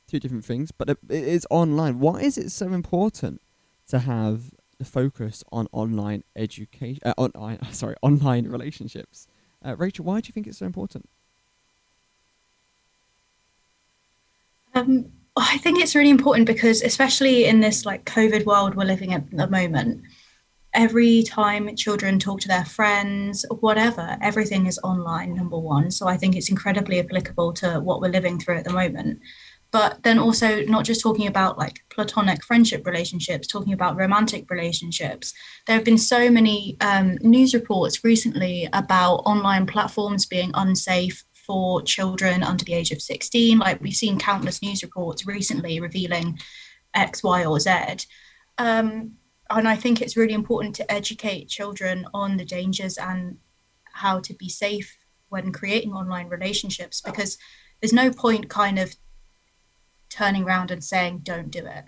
[0.08, 2.00] two different things, but it is online.
[2.00, 3.42] Why is it so important
[3.88, 7.02] to have the focus on online education?
[7.06, 9.28] Uh, on, sorry, online relationships.
[9.64, 11.08] Uh, Rachel, why do you think it's so important?
[14.76, 19.12] Um, I think it's really important because, especially in this like COVID world we're living
[19.12, 20.02] in at the moment,
[20.74, 25.36] every time children talk to their friends, whatever, everything is online.
[25.36, 28.74] Number one, so I think it's incredibly applicable to what we're living through at the
[28.74, 29.20] moment.
[29.72, 35.34] But then also not just talking about like platonic friendship relationships, talking about romantic relationships.
[35.66, 41.82] There have been so many um, news reports recently about online platforms being unsafe for
[41.82, 43.58] children under the age of 16.
[43.58, 46.40] Like we've seen countless news reports recently revealing
[46.94, 47.72] X, Y, or Z.
[48.60, 49.14] Um,
[49.50, 53.38] and I think it's really important to educate children on the dangers and
[53.94, 54.98] how to be safe
[55.30, 57.38] when creating online relationships because
[57.82, 58.96] there's no point kind of
[60.10, 61.86] turning around and saying don't do it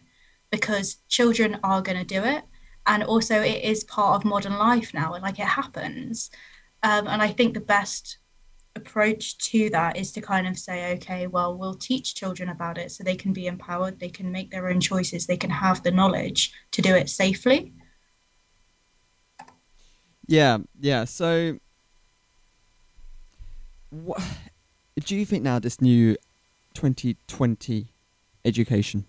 [0.51, 2.43] because children are going to do it.
[2.87, 6.29] And also it is part of modern life now and like it happens.
[6.83, 8.19] Um, and i think the best
[8.75, 12.91] approach to that is to kind of say, okay, well, we'll teach children about it
[12.91, 15.91] so they can be empowered, they can make their own choices, they can have the
[15.91, 17.73] knowledge to do it safely.
[20.27, 21.05] Yeah, yeah.
[21.05, 21.59] So,
[23.91, 24.21] what
[24.99, 25.59] do you think now?
[25.59, 26.15] This new
[26.73, 27.87] 2020
[28.43, 29.05] education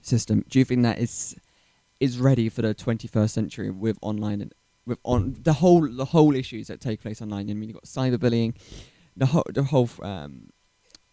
[0.00, 0.44] system.
[0.48, 1.36] Do you think that is
[2.00, 4.52] is ready for the 21st century with online and
[4.86, 7.50] with on the whole the whole issues that take place online.
[7.50, 8.54] I mean, you've got cyberbullying,
[9.16, 9.88] the whole the whole.
[10.02, 10.50] Um,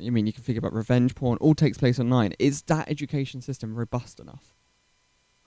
[0.02, 1.38] I mean, you can think about revenge porn.
[1.42, 2.34] All takes place online.
[2.40, 4.56] Is that education system robust enough?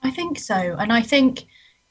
[0.01, 1.45] I think so, and I think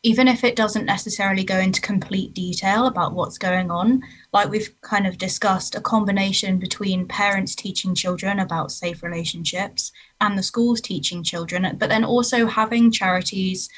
[0.04, 4.74] even if it doesn't necessarily go into complete detail about what's going on, like we've
[4.80, 10.80] kind of discussed, a combination between parents teaching children about safe relationships and the schools
[10.80, 13.68] teaching children, but then also having charities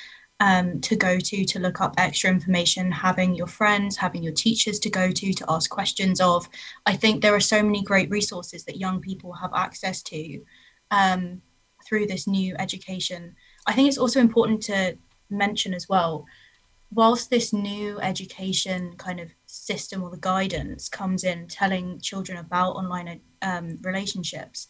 [0.40, 4.78] um, to go to to look up extra information, having your friends, having your teachers
[4.80, 6.48] to go to to ask questions of.
[6.86, 10.42] I think there are so many great resources that young people have access to
[10.90, 11.42] um,
[11.86, 13.36] through this new education.
[13.66, 14.98] I think it's also important to
[15.30, 16.26] mention as well,
[16.90, 22.72] whilst this new education kind of system or the guidance comes in telling children about
[22.72, 24.66] online um, relationships,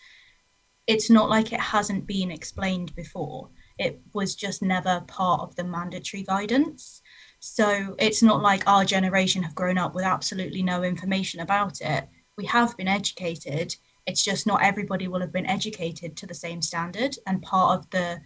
[0.87, 3.48] it's not like it hasn't been explained before
[3.79, 7.03] it was just never part of the mandatory guidance.
[7.41, 12.09] So it's not like our generation have grown up with absolutely no information about it.
[12.37, 13.77] We have been educated.
[14.07, 17.17] It's just not everybody will have been educated to the same standard.
[17.27, 18.21] And part of the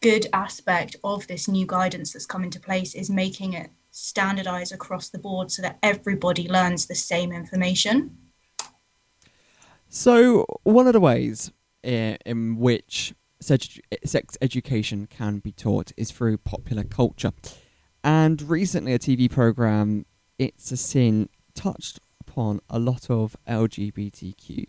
[0.00, 5.08] good aspect of this new guidance that's come into place is making it standardized across
[5.08, 8.16] the board so that everybody learns the same information.
[9.88, 11.50] So, one of the ways
[11.82, 17.32] in, which sex education can be taught is through popular culture.
[18.04, 20.06] And recently, a TV program,
[20.38, 24.66] It's a Sin, touched upon a lot of LGBTQ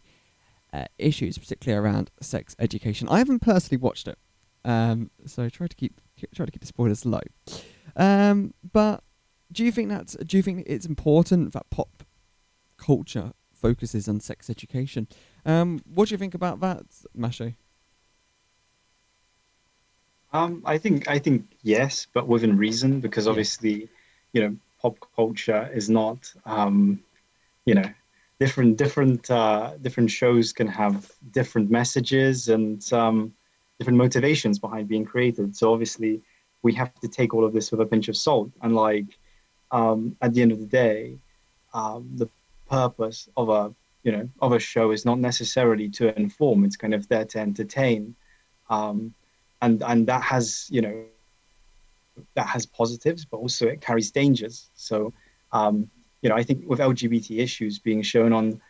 [0.74, 3.08] uh, issues, particularly around sex education.
[3.10, 4.18] I haven't personally watched it,
[4.66, 6.02] um, so try to keep
[6.34, 7.22] try to keep the spoilers low.
[7.96, 9.04] Um, but
[9.52, 12.04] do you think that's do you think it's important that pop
[12.78, 15.08] culture focuses on sex education?
[15.46, 16.84] Um, what do you think about that,
[17.18, 17.56] Masho?
[20.32, 23.90] Um, I think I think yes, but within reason, because obviously,
[24.34, 27.02] you know, pop culture is not, um,
[27.66, 27.90] you know,
[28.40, 33.34] different different uh, different shows can have different messages and um,
[33.80, 35.56] different motivations behind being created.
[35.56, 36.22] So obviously,
[36.62, 38.52] we have to take all of this with a pinch of salt.
[38.62, 39.18] And like,
[39.72, 41.18] um, at the end of the day,
[41.74, 42.30] um, the
[42.70, 46.94] purpose of a you know of a show is not necessarily to inform; it's kind
[46.94, 48.16] of there to entertain.
[48.70, 49.16] Um,
[49.62, 51.06] and and that has you know
[52.36, 54.70] that has positives, but also it carries dangers.
[54.74, 55.14] So
[55.52, 55.90] um,
[56.22, 58.62] you know, I think with LGBT issues being shown on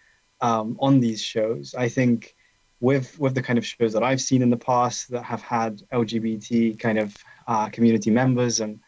[0.41, 2.35] um, on these shows, I think
[2.79, 5.81] with with the kind of shows that I've seen in the past that have had
[5.91, 7.15] LGBT kind of
[7.47, 8.79] uh, community members, and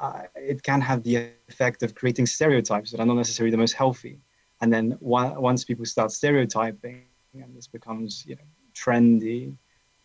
[0.00, 3.72] uh, it can have the effect of creating stereotypes that are not necessarily the most
[3.72, 4.18] healthy.
[4.60, 8.42] And then once people start stereotyping, and this becomes you know
[8.74, 9.54] trendy,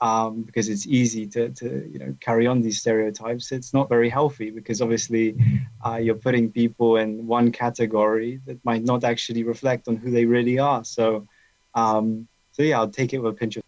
[0.02, 3.52] um, because it's easy to, to you know carry on these stereotypes.
[3.52, 5.38] It's not very healthy because obviously
[5.86, 10.26] uh, you're putting people in one category that might not actually reflect on who they
[10.26, 10.84] really are.
[10.84, 11.28] So,
[11.74, 13.64] um, so yeah, I'll take it with a pinch of.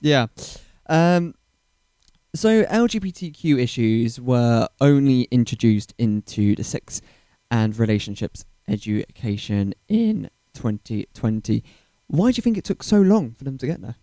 [0.00, 0.26] Yeah.
[0.88, 1.34] Um,
[2.34, 7.00] so LGBTQ issues were only introduced into the sex
[7.50, 11.62] and relationships education in 2020.
[12.06, 13.96] Why do you think it took so long for them to get there?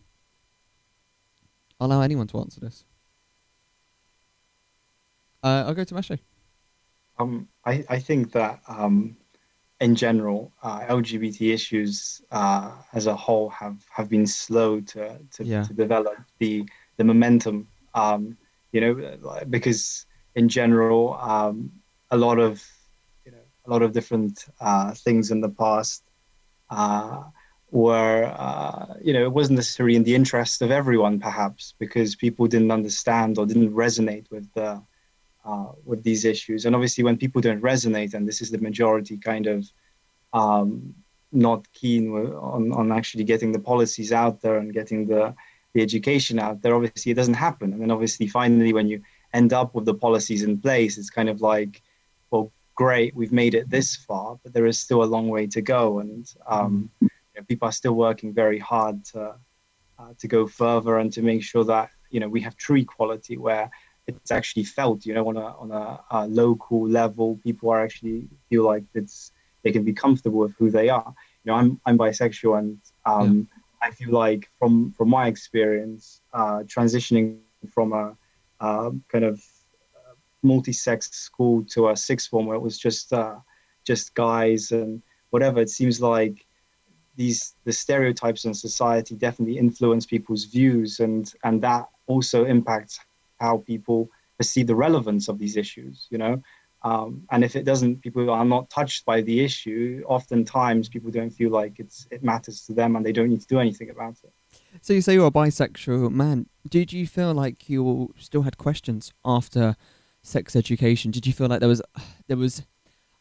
[1.79, 2.83] I'll allow anyone to answer this.
[5.43, 6.19] Uh, I'll go to Mashay.
[7.17, 9.15] Um, I, I think that um,
[9.79, 15.45] in general, uh, LGBT issues uh, as a whole have, have been slow to, to,
[15.45, 15.63] Yeah.
[15.63, 17.67] to develop the the momentum.
[17.93, 18.37] Um,
[18.73, 21.71] you know, because in general, um,
[22.11, 22.61] a lot of
[23.25, 26.03] you know a lot of different uh, things in the past
[26.69, 27.23] uh,
[27.71, 32.47] were uh, you know it wasn't necessarily in the interest of everyone, perhaps because people
[32.47, 34.81] didn't understand or didn't resonate with the
[35.45, 36.65] uh, with these issues.
[36.65, 39.69] And obviously, when people don't resonate, and this is the majority, kind of
[40.33, 40.93] um,
[41.31, 45.35] not keen on, on actually getting the policies out there and getting the,
[45.73, 47.73] the education out there, obviously it doesn't happen.
[47.73, 49.01] And then obviously, finally, when you
[49.33, 51.81] end up with the policies in place, it's kind of like,
[52.31, 55.61] well, great, we've made it this far, but there is still a long way to
[55.61, 55.99] go.
[55.99, 57.08] And um, know,
[57.49, 59.35] people are still working very hard to,
[59.99, 63.35] uh, to go further and to make sure that, you know, we have true equality
[63.37, 63.69] where
[64.07, 67.39] it's actually felt, you know, on a on a, a local level.
[67.43, 69.31] People are actually feel like it's
[69.63, 71.13] they can be comfortable with who they are.
[71.43, 73.47] You know, I'm I'm bisexual, and um,
[73.81, 78.17] I feel like from from my experience, uh, transitioning from a
[78.59, 79.35] uh, kind of
[79.95, 83.35] uh, multi-sex school to a sixth form where it was just uh,
[83.85, 86.45] just guys and whatever, it seems like
[87.19, 92.99] these the stereotypes in society definitely influence people's views, and and that also impacts
[93.41, 96.41] how people perceive the relevance of these issues, you know.
[96.83, 100.01] Um, and if it doesn't, people are not touched by the issue.
[100.07, 103.53] Oftentimes, people don't feel like it's it matters to them, and they don't need to
[103.55, 104.31] do anything about it.
[104.81, 106.47] So you say you're a bisexual man.
[106.69, 109.75] Did you feel like you still had questions after
[110.21, 111.11] sex education?
[111.11, 111.81] Did you feel like there was
[112.27, 112.63] there was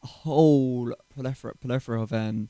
[0.05, 2.49] a whole plethora, plethora of um,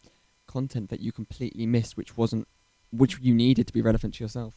[0.48, 2.48] content that you completely missed, which wasn't
[2.90, 4.54] which you needed to be relevant to yourself?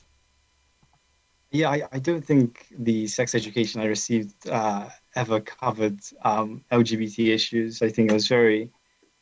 [1.52, 7.34] Yeah, I, I don't think the sex education I received uh, ever covered um, LGBT
[7.34, 7.82] issues.
[7.82, 8.72] I think it was very,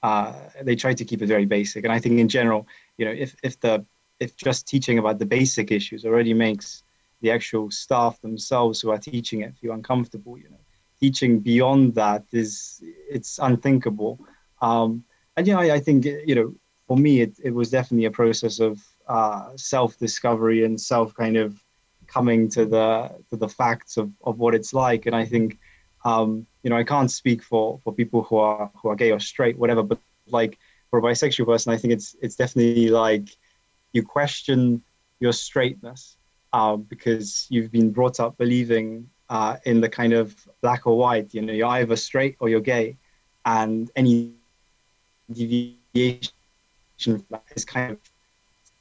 [0.03, 1.83] uh, they tried to keep it very basic.
[1.85, 3.83] And I think in general, you know, if, if the
[4.19, 6.83] if just teaching about the basic issues already makes
[7.21, 10.59] the actual staff themselves who are teaching it feel uncomfortable, you know,
[10.99, 14.19] teaching beyond that is it's unthinkable.
[14.61, 15.03] Um,
[15.39, 16.53] and know, I, I think you know,
[16.87, 21.61] for me, it, it was definitely a process of uh, self-discovery and self kind of
[22.07, 25.05] coming to the to the facts of, of what it's like.
[25.05, 25.57] And I think
[26.05, 29.19] um, you know I can't speak for for people who are who are gay or
[29.19, 29.83] straight, whatever.
[29.83, 30.57] But like
[30.89, 33.29] for a bisexual person, I think it's it's definitely like
[33.93, 34.83] you question
[35.19, 36.17] your straightness
[36.53, 41.33] uh, because you've been brought up believing uh, in the kind of black or white.
[41.33, 42.97] You know, you're either straight or you're gay,
[43.45, 44.33] and any
[45.33, 46.31] deviation
[47.55, 47.99] is kind of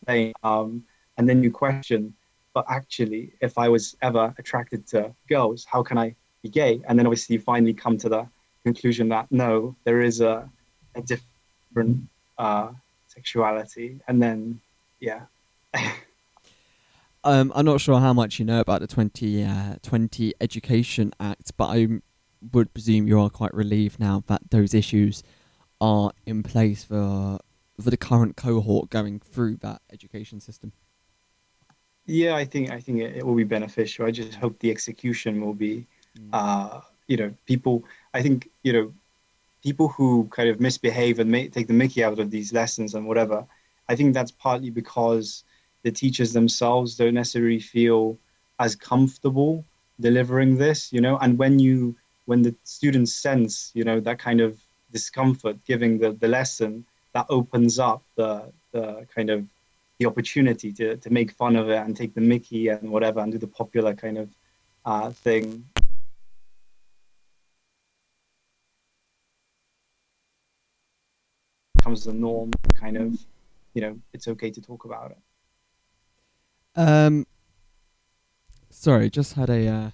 [0.07, 0.85] saying, um,
[1.17, 2.15] and then you question
[2.59, 6.81] but actually, if I was ever attracted to girls, how can I be gay?
[6.89, 8.27] And then obviously you finally come to the
[8.65, 10.51] conclusion that no, there is a,
[10.97, 12.71] a different uh,
[13.07, 14.01] sexuality.
[14.09, 14.61] And then,
[14.99, 15.21] yeah.
[17.25, 21.89] Um, I'm not sure how much you know about the 2020 Education Act, but I
[22.53, 25.25] would presume you are quite relieved now that those issues
[25.81, 27.38] are in place for
[27.81, 30.73] for the current cohort going through that education system.
[32.07, 34.07] Yeah, I think I think it, it will be beneficial.
[34.07, 35.87] I just hope the execution will be,
[36.33, 37.85] uh, you know, people.
[38.14, 38.93] I think you know,
[39.62, 43.47] people who kind of misbehave and take the Mickey out of these lessons and whatever.
[43.88, 45.45] I think that's partly because
[45.83, 48.19] the teachers themselves don't necessarily feel
[48.59, 49.64] as comfortable
[50.01, 51.19] delivering this, you know.
[51.19, 54.61] And when you when the students sense, you know, that kind of
[54.92, 59.47] discomfort giving the the lesson, that opens up the the kind of
[59.99, 63.32] the opportunity to, to make fun of it and take the Mickey and whatever and
[63.32, 64.28] do the popular kind of
[64.84, 65.64] uh, thing.
[71.74, 73.18] Becomes the norm, kind of,
[73.74, 75.18] you know, it's okay to talk about it.
[76.76, 77.26] Um,
[78.70, 79.91] sorry, just had a uh,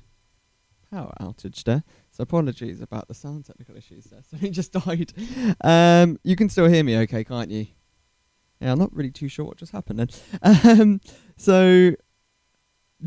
[0.95, 1.83] power outage there.
[2.13, 4.21] So apologies about the sound technical issues there.
[4.31, 5.13] So Something just died.
[5.61, 7.67] Um, you can still hear me, okay, can't you?
[8.61, 10.09] Yeah, I'm not really too sure what just happened then.
[10.65, 11.01] Um,
[11.37, 11.97] so Do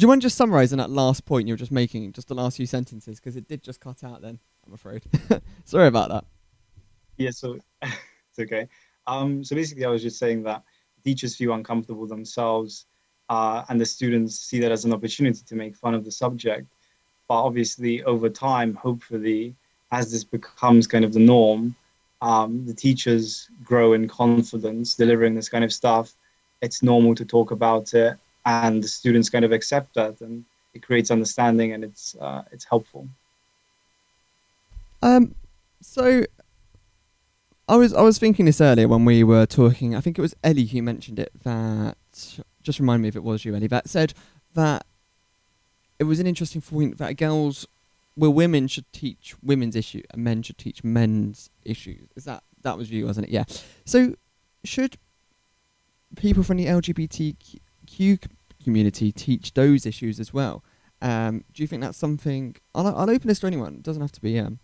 [0.03, 2.65] you mind just summarising that last point you were just making, just the last few
[2.65, 4.21] sentences, because it did just cut out.
[4.21, 5.03] Then I'm afraid.
[5.65, 6.25] Sorry about that.
[7.17, 8.67] Yeah, so it's okay.
[9.07, 10.61] Um, so basically, I was just saying that
[11.03, 12.85] teachers feel uncomfortable themselves,
[13.29, 16.67] uh, and the students see that as an opportunity to make fun of the subject.
[17.27, 19.55] But obviously, over time, hopefully,
[19.91, 21.75] as this becomes kind of the norm,
[22.21, 26.13] um, the teachers grow in confidence delivering this kind of stuff.
[26.61, 30.81] It's normal to talk about it, and the students kind of accept that, and it
[30.81, 33.07] creates understanding, and it's uh, it's helpful.
[35.01, 35.35] Um,
[35.81, 36.23] so
[37.67, 39.95] I was I was thinking this earlier when we were talking.
[39.95, 41.31] I think it was Ellie who mentioned it.
[41.43, 41.97] That
[42.63, 43.67] just remind me if it was you, Ellie.
[43.67, 44.13] That said
[44.55, 44.85] that
[45.99, 47.67] it was an interesting point that girls,
[48.15, 52.09] well, women should teach women's issue and men should teach men's issues.
[52.15, 53.31] Is that that was you, wasn't it?
[53.31, 53.45] Yeah.
[53.85, 54.15] So
[54.63, 54.97] should
[56.15, 58.19] people from the LGBTQ
[58.63, 60.63] community teach those issues as well?
[61.01, 62.55] Um, do you think that's something?
[62.73, 63.75] I'll, I'll open this to anyone.
[63.75, 64.59] It doesn't have to be um,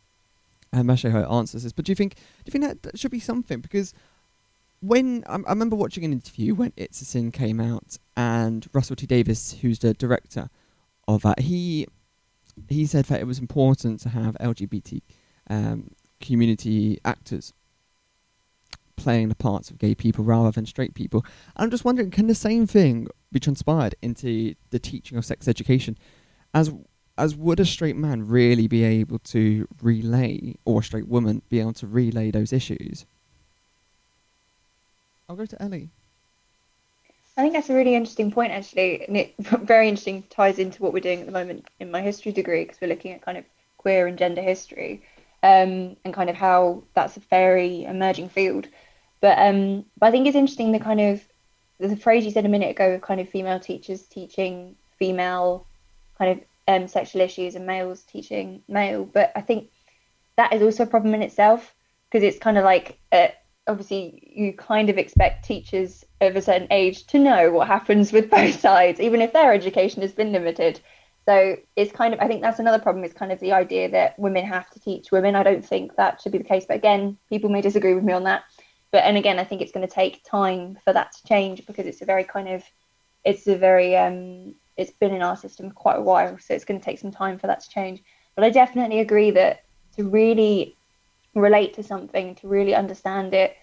[0.73, 1.71] and Masho how it answers this.
[1.71, 3.59] But do you think do you think that, that should be something?
[3.61, 3.93] Because
[4.81, 8.95] when I, I remember watching an interview when It's a Sin came out, and Russell
[8.95, 10.49] T Davies, who's the director
[11.13, 11.87] of that, he
[12.69, 15.01] he said that it was important to have LGBT
[15.49, 15.91] um,
[16.21, 17.53] community actors
[18.95, 21.25] playing the parts of gay people rather than straight people.
[21.57, 25.97] I'm just wondering, can the same thing be transpired into the teaching of sex education?
[26.53, 26.71] As
[27.17, 31.59] as would a straight man really be able to relay, or a straight woman be
[31.59, 33.05] able to relay those issues?
[35.29, 35.89] I'll go to Ellie.
[37.35, 40.93] I think that's a really interesting point, actually, and it very interesting ties into what
[40.93, 43.45] we're doing at the moment in my history degree because we're looking at kind of
[43.77, 45.01] queer and gender history,
[45.41, 48.67] um, and kind of how that's a very emerging field.
[49.19, 51.21] But um, but I think it's interesting the kind of
[51.79, 55.65] the phrase you said a minute ago of kind of female teachers teaching female
[56.17, 59.05] kind of um, sexual issues and males teaching male.
[59.05, 59.69] But I think
[60.37, 61.73] that is also a problem in itself
[62.09, 63.29] because it's kind of like uh,
[63.67, 68.29] obviously you kind of expect teachers of a certain age to know what happens with
[68.31, 70.79] both sides, even if their education has been limited.
[71.25, 73.05] So it's kind of I think that's another problem.
[73.05, 75.35] Is kind of the idea that women have to teach women.
[75.35, 78.13] I don't think that should be the case, but again, people may disagree with me
[78.13, 78.43] on that.
[78.91, 81.85] But and again, I think it's going to take time for that to change because
[81.85, 82.63] it's a very kind of
[83.23, 86.79] it's a very um, it's been in our system quite a while, so it's going
[86.79, 88.03] to take some time for that to change.
[88.35, 89.63] But I definitely agree that
[89.95, 90.75] to really
[91.41, 93.55] relate to something, to really understand it,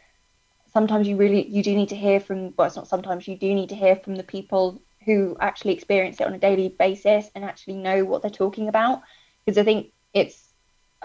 [0.72, 3.54] sometimes you really you do need to hear from well, it's not sometimes you do
[3.54, 7.44] need to hear from the people who actually experience it on a daily basis and
[7.44, 9.02] actually know what they're talking about.
[9.44, 10.52] Because I think it's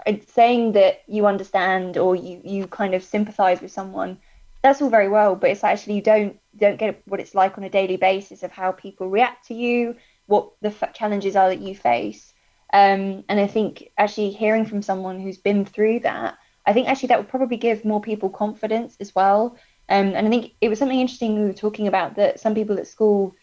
[0.06, 4.18] it's saying that you understand or you you kind of sympathize with someone
[4.62, 7.64] that's all very well, but it's actually you don't don't get what it's like on
[7.64, 9.96] a daily basis of how people react to you,
[10.26, 12.34] what the f- challenges are that you face.
[12.72, 16.36] Um, and I think actually hearing from someone who's been through that,
[16.66, 19.56] I think actually that would probably give more people confidence as well.
[19.88, 22.78] Um, and I think it was something interesting we were talking about that some people
[22.78, 23.34] at school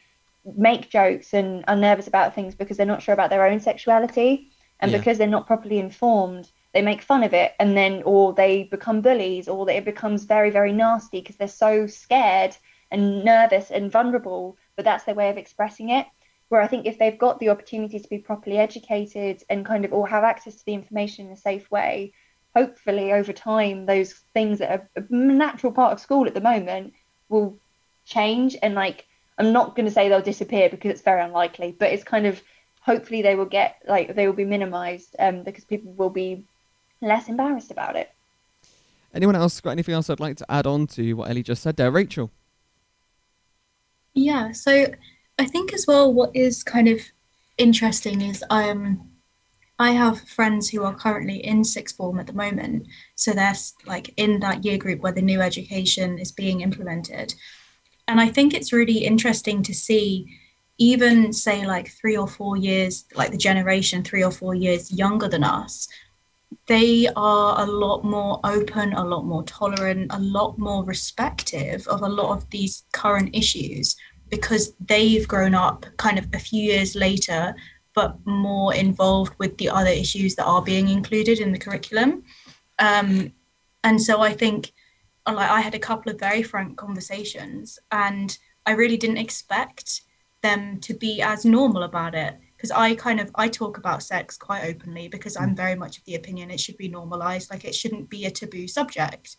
[0.58, 4.52] make jokes and are nervous about things because they're not sure about their own sexuality
[4.80, 4.98] and yeah.
[4.98, 9.02] because they're not properly informed they make fun of it and then or they become
[9.02, 12.56] bullies or it becomes very very nasty because they're so scared
[12.92, 16.06] and nervous and vulnerable but that's their way of expressing it
[16.50, 19.94] where i think if they've got the opportunity to be properly educated and kind of
[19.94, 22.12] or have access to the information in a safe way
[22.56, 26.94] hopefully over time those things that are a natural part of school at the moment
[27.30, 27.58] will
[28.06, 29.06] change and like
[29.38, 32.42] i'm not going to say they'll disappear because it's very unlikely but it's kind of
[32.84, 36.46] hopefully they will get like they will be minimized um, because people will be
[37.02, 38.12] less embarrassed about it.
[39.14, 41.78] Anyone else got anything else I'd like to add on to what Ellie just said
[41.78, 41.92] there?
[41.92, 42.32] Rachel?
[44.14, 44.88] Yeah, so
[45.40, 47.00] I think as well what is kind of
[47.58, 49.10] interesting is um
[49.80, 52.88] I have friends who are currently in sixth form at the moment.
[53.16, 53.56] So they're
[53.86, 57.34] like in that year group where the new education is being implemented.
[58.08, 60.40] And I think it's really interesting to see
[60.78, 65.28] even say like three or four years, like the generation three or four years younger
[65.28, 65.88] than us,
[66.68, 72.02] they are a lot more open, a lot more tolerant, a lot more respective of
[72.02, 73.96] a lot of these current issues
[74.30, 77.56] because they've grown up kind of a few years later,
[77.94, 82.24] but more involved with the other issues that are being included in the curriculum.
[82.80, 83.34] Um,
[83.84, 84.72] and so I think,
[85.28, 90.02] like, I had a couple of very frank conversations, and I really didn't expect
[90.42, 94.38] them to be as normal about it because I kind of I talk about sex
[94.38, 95.58] quite openly because I'm mm.
[95.58, 98.68] very much of the opinion it should be normalized, like it shouldn't be a taboo
[98.70, 99.36] subject.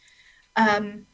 [0.56, 1.06] Um,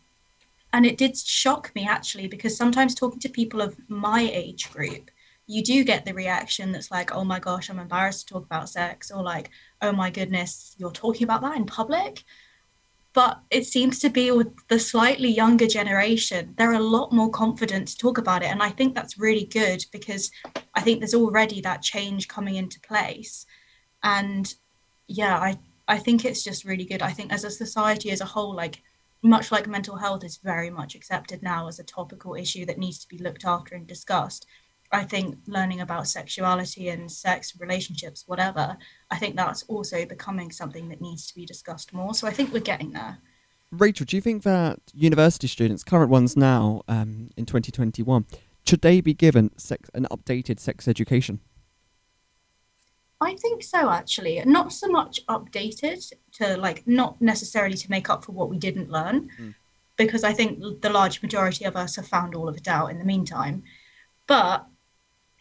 [0.72, 5.10] and it did shock me actually because sometimes talking to people of my age group,
[5.50, 8.68] you do get the reaction that's like, oh my gosh, I'm embarrassed to talk about
[8.68, 9.50] sex, or like,
[9.82, 12.22] oh my goodness, you're talking about that in public.
[13.14, 17.88] But it seems to be with the slightly younger generation, they're a lot more confident
[17.88, 18.52] to talk about it.
[18.52, 20.30] And I think that's really good because
[20.74, 23.44] I think there's already that change coming into place.
[24.04, 24.54] And
[25.08, 27.02] yeah, I, I think it's just really good.
[27.02, 28.82] I think as a society as a whole, like
[29.22, 33.00] much like mental health is very much accepted now as a topical issue that needs
[33.00, 34.46] to be looked after and discussed.
[34.92, 38.76] I think learning about sexuality and sex, relationships, whatever,
[39.10, 42.12] I think that's also becoming something that needs to be discussed more.
[42.14, 43.18] So I think we're getting there.
[43.70, 48.26] Rachel, do you think that university students, current ones now um, in 2021,
[48.66, 51.38] should they be given sex, an updated sex education?
[53.20, 54.42] I think so, actually.
[54.44, 58.90] Not so much updated to like, not necessarily to make up for what we didn't
[58.90, 59.54] learn, mm.
[59.96, 62.98] because I think the large majority of us have found all of it out in
[62.98, 63.62] the meantime.
[64.26, 64.66] But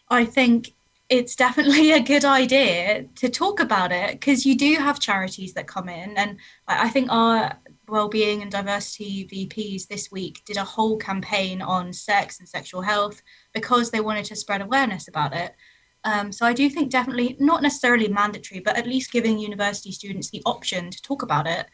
[0.10, 0.74] I think
[1.10, 5.68] it's definitely a good idea to talk about it because you do have charities that
[5.68, 6.38] come in and
[6.68, 7.57] I think our
[7.88, 13.22] well-being and diversity VPs this week did a whole campaign on sex and sexual health
[13.53, 15.55] because they wanted to spread awareness about it.
[16.03, 20.30] Um, so I do think definitely not necessarily mandatory, but at least giving university students
[20.30, 21.66] the option to talk about it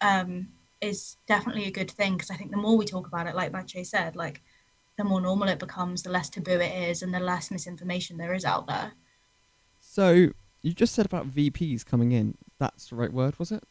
[0.00, 0.48] um,
[0.80, 3.52] is definitely a good thing because I think the more we talk about it, like
[3.52, 4.42] Mache said, like
[4.96, 8.34] the more normal it becomes, the less taboo it is, and the less misinformation there
[8.34, 8.92] is out there.
[9.80, 10.28] So
[10.62, 12.36] you just said about VPs coming in.
[12.58, 13.62] That's the right word, was it?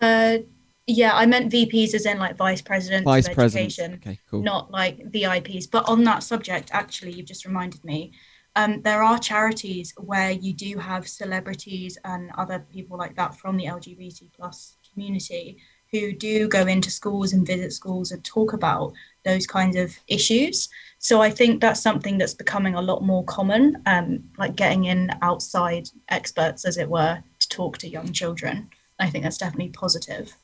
[0.00, 0.38] Uh,
[0.86, 3.78] yeah, I meant VPs as in like vice presidents vice of presidents.
[3.78, 4.42] education, Okay, cool.
[4.42, 5.70] not like VIPs.
[5.70, 8.12] But on that subject, actually, you've just reminded me.
[8.56, 13.56] Um, there are charities where you do have celebrities and other people like that from
[13.56, 15.56] the LGBT plus community
[15.90, 18.92] who do go into schools and visit schools and talk about
[19.24, 20.68] those kinds of issues.
[20.98, 25.10] So I think that's something that's becoming a lot more common, um, like getting in
[25.20, 28.70] outside experts, as it were, to talk to young children.
[28.98, 30.36] I think that's definitely positive.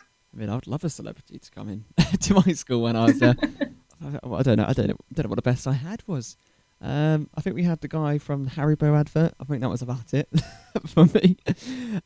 [0.00, 1.84] I mean, I'd love a celebrity to come in
[2.20, 3.34] to my school when I was there.
[4.02, 4.66] I, I don't know.
[4.66, 4.96] I don't know.
[5.12, 6.36] Don't know what the best I had was.
[6.80, 9.34] Um, I think we had the guy from the Haribo advert.
[9.38, 10.28] I think that was about it
[10.86, 11.36] for me.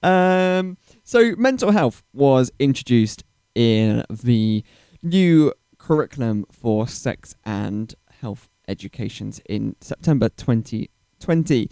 [0.03, 4.63] Um, so, mental health was introduced in the
[5.07, 11.71] new curriculum for sex and health educations in September 2020.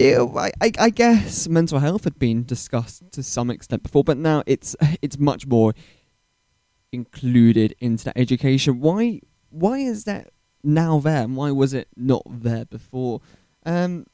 [0.00, 4.42] I, I, I guess mental health had been discussed to some extent before, but now
[4.46, 5.74] it's it's much more
[6.92, 8.80] included into that education.
[8.80, 9.20] Why
[9.50, 10.30] why is that
[10.62, 11.24] now there?
[11.24, 13.20] And why was it not there before?
[13.66, 14.06] Um,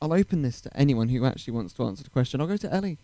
[0.00, 2.40] I'll open this to anyone who actually wants to answer the question.
[2.40, 2.98] I'll go to Ellie.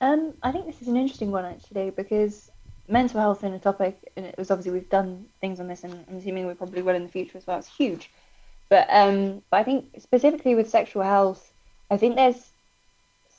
[0.00, 2.50] Um, I think this is an interesting one actually because
[2.88, 6.04] mental health in a topic, and it was obviously we've done things on this, and
[6.08, 7.58] I'm assuming we probably will in the future as well.
[7.58, 8.10] It's huge,
[8.68, 11.52] but um, but I think specifically with sexual health,
[11.90, 12.50] I think there's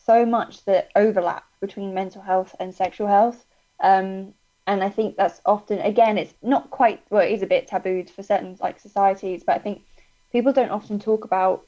[0.05, 3.45] so much that overlap between mental health and sexual health.
[3.82, 4.34] Um,
[4.66, 8.10] and I think that's often again it's not quite well it is a bit tabooed
[8.10, 9.84] for certain like societies, but I think
[10.32, 11.66] people don't often talk about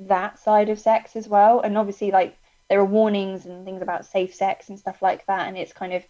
[0.00, 1.60] that side of sex as well.
[1.60, 2.36] And obviously like
[2.74, 5.92] there are warnings and things about safe sex and stuff like that, and it's kind
[5.92, 6.02] of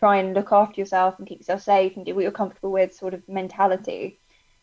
[0.00, 2.92] try and look after yourself and keep yourself safe and do what you're comfortable with
[2.92, 4.18] sort of mentality.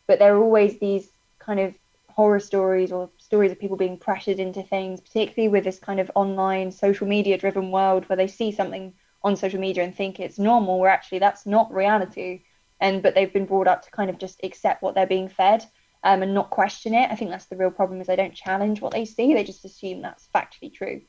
[0.06, 1.72] But there are always these kind of
[2.10, 6.10] horror stories or stories of people being pressured into things, particularly with this kind of
[6.14, 8.92] online social media driven world where they see something
[9.22, 12.42] on social media and think it's normal, where actually that's not reality.
[12.80, 15.64] And but they've been brought up to kind of just accept what they're being fed
[16.04, 17.10] um, and not question it.
[17.10, 19.64] I think that's the real problem is they don't challenge what they see; they just
[19.64, 21.00] assume that's factually true.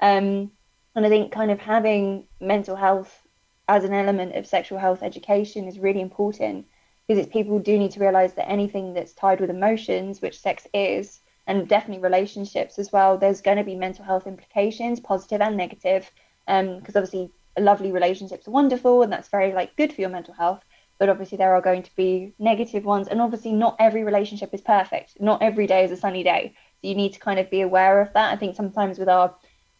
[0.00, 0.52] Um,
[0.94, 3.22] and I think kind of having mental health
[3.68, 6.66] as an element of sexual health education is really important
[7.06, 10.66] because it's people do need to realize that anything that's tied with emotions, which sex
[10.74, 15.56] is, and definitely relationships as well, there's going to be mental health implications, positive and
[15.56, 16.10] negative.
[16.46, 20.34] Because um, obviously, lovely relationships are wonderful, and that's very like good for your mental
[20.34, 20.62] health.
[20.98, 24.60] But obviously, there are going to be negative ones, and obviously, not every relationship is
[24.60, 25.18] perfect.
[25.18, 26.54] Not every day is a sunny day.
[26.82, 28.32] So you need to kind of be aware of that.
[28.32, 29.34] I think sometimes with our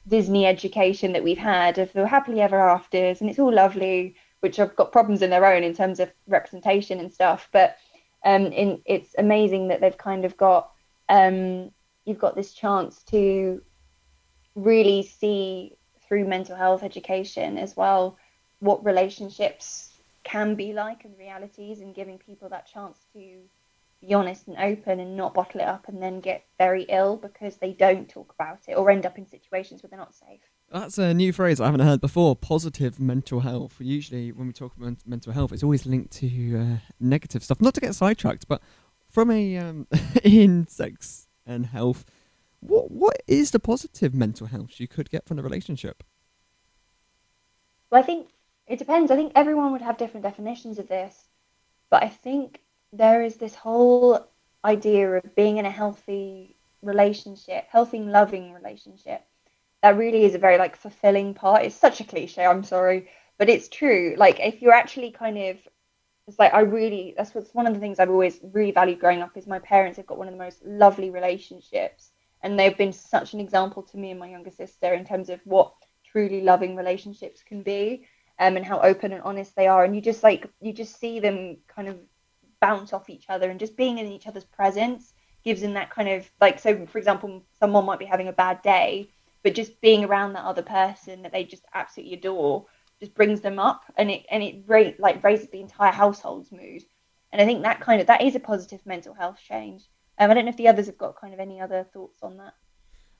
[0.08, 4.56] Disney education that we've had of the happily ever afters, and it's all lovely, which
[4.56, 7.48] have got problems in their own in terms of representation and stuff.
[7.52, 7.76] But
[8.24, 10.70] um, in, it's amazing that they've kind of got
[11.08, 11.70] um,
[12.04, 13.62] you've got this chance to
[14.54, 18.16] really see through mental health education as well
[18.60, 19.90] what relationships
[20.24, 23.38] can be like and realities, and giving people that chance to
[24.00, 27.56] be honest and open and not bottle it up and then get very ill because
[27.56, 30.40] they don't talk about it or end up in situations where they're not safe.
[30.70, 32.36] That's a new phrase I haven't heard before.
[32.36, 33.76] Positive mental health.
[33.80, 37.60] Usually, when we talk about mental health, it's always linked to uh, negative stuff.
[37.60, 38.60] Not to get sidetracked, but
[39.08, 39.86] from a um,
[40.22, 42.04] in sex and health,
[42.60, 46.04] what what is the positive mental health you could get from a relationship?
[47.90, 48.28] Well, I think
[48.66, 49.10] it depends.
[49.10, 51.28] I think everyone would have different definitions of this,
[51.88, 52.60] but I think
[52.92, 54.26] there is this whole
[54.64, 59.24] idea of being in a healthy relationship, healthy, loving relationship.
[59.82, 61.64] That really is a very like fulfilling part.
[61.64, 62.44] It's such a cliche.
[62.44, 63.08] I'm sorry,
[63.38, 64.14] but it's true.
[64.16, 65.58] Like if you're actually kind of
[66.26, 69.22] it's like I really that's what's one of the things I've always really valued growing
[69.22, 72.10] up is my parents have got one of the most lovely relationships
[72.42, 75.40] and they've been such an example to me and my younger sister in terms of
[75.44, 75.72] what
[76.04, 78.06] truly loving relationships can be
[78.38, 81.18] um, and how open and honest they are and you just like you just see
[81.18, 81.96] them kind of
[82.60, 85.12] bounce off each other and just being in each other's presence
[85.44, 88.60] gives them that kind of like so for example someone might be having a bad
[88.62, 89.08] day
[89.42, 92.66] but just being around that other person that they just absolutely adore
[93.00, 96.82] just brings them up and it and it ra- like raises the entire household's mood.
[97.32, 99.88] And i think that kind of that is a positive mental health change.
[100.18, 102.36] Um, i don't know if the others have got kind of any other thoughts on
[102.38, 102.54] that.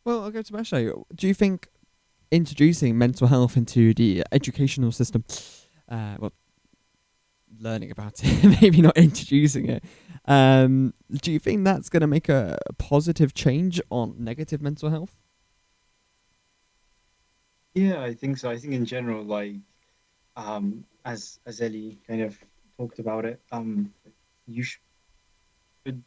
[0.04, 0.92] Well i'll go to Masha.
[1.14, 1.68] do you think
[2.30, 5.24] introducing mental health into the educational system
[5.88, 6.32] uh, well
[7.60, 9.84] learning about it maybe not introducing it.
[10.24, 15.16] Um, do you think that's going to make a positive change on negative mental health?
[17.74, 18.50] Yeah, I think so.
[18.50, 19.56] I think in general, like
[20.36, 22.38] um, as as Ellie kind of
[22.76, 23.92] talked about it, um,
[24.46, 24.82] you should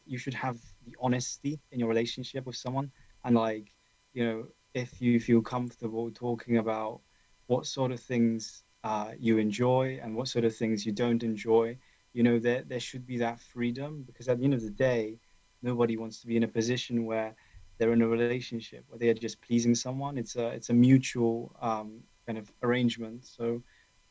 [0.05, 2.91] you should have the honesty in your relationship with someone,
[3.23, 3.73] and like
[4.13, 7.01] you know, if you feel comfortable talking about
[7.47, 11.77] what sort of things uh, you enjoy and what sort of things you don't enjoy,
[12.13, 15.17] you know, there there should be that freedom because at the end of the day,
[15.61, 17.35] nobody wants to be in a position where
[17.77, 20.17] they're in a relationship where they are just pleasing someone.
[20.17, 23.25] It's a it's a mutual um, kind of arrangement.
[23.25, 23.61] So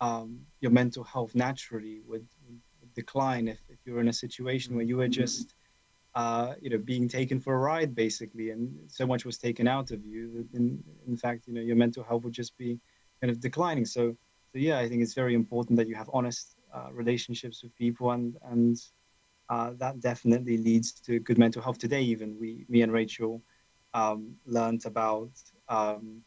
[0.01, 2.61] um, your mental health naturally would, would,
[2.93, 5.55] decline if, if you're in a situation where you were just
[6.17, 9.93] uh, you know being taken for a ride basically, and so much was taken out
[9.93, 12.81] of you in in fact you know your mental health would just be
[13.21, 13.85] kind of declining.
[13.85, 14.17] So
[14.53, 18.11] so yeah, I think it's very important that you have honest uh, relationships with people
[18.11, 18.77] and and
[19.49, 22.39] uh, that definitely leads to good mental health today even.
[22.39, 23.43] We me and rachel
[23.95, 25.33] um, learned about
[25.69, 26.23] um,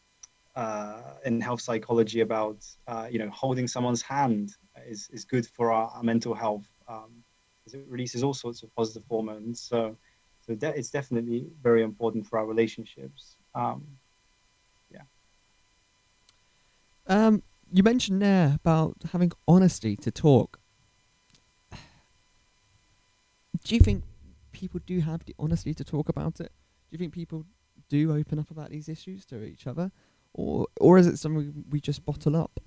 [0.56, 2.58] uh, in health psychology about
[2.88, 4.52] uh, you know holding someone's hand
[4.88, 7.24] is, is good for our, our mental health um,
[7.72, 9.62] it releases all sorts of positive hormones.
[9.62, 9.98] So
[10.42, 13.38] so de- it's definitely very important for our relationships.
[13.56, 13.86] Um,
[14.92, 15.04] yeah.
[17.08, 17.42] Um,
[17.74, 20.60] you mentioned there about having honesty to talk
[23.64, 24.04] do you think
[24.52, 26.52] people do have the honesty to talk about it
[26.90, 27.46] Do you think people
[27.90, 29.92] do open up about these issues to each other,
[30.34, 32.60] or or is it something we just bottle up?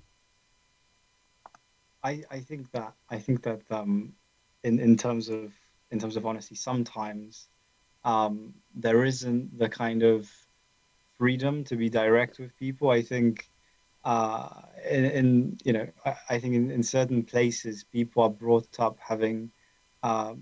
[2.03, 4.13] I I think that I think that um,
[4.63, 5.53] in in terms of
[5.91, 7.47] in terms of honesty, sometimes
[8.03, 10.29] um, there isn't the kind of
[11.17, 12.89] freedom to be direct with people.
[12.89, 13.49] I think
[14.11, 14.47] uh,
[14.89, 15.27] in, in
[15.67, 19.51] you know I, I think in, in certain places people are brought up having
[20.03, 20.33] uh,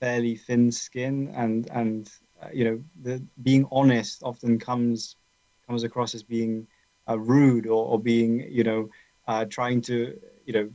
[0.00, 2.10] fairly thin skin and and
[2.42, 5.16] uh, you know, the being honest often comes
[5.68, 6.66] comes across as being
[7.08, 8.88] uh, rude or, or being, you know,
[9.28, 10.70] uh, trying to, you know,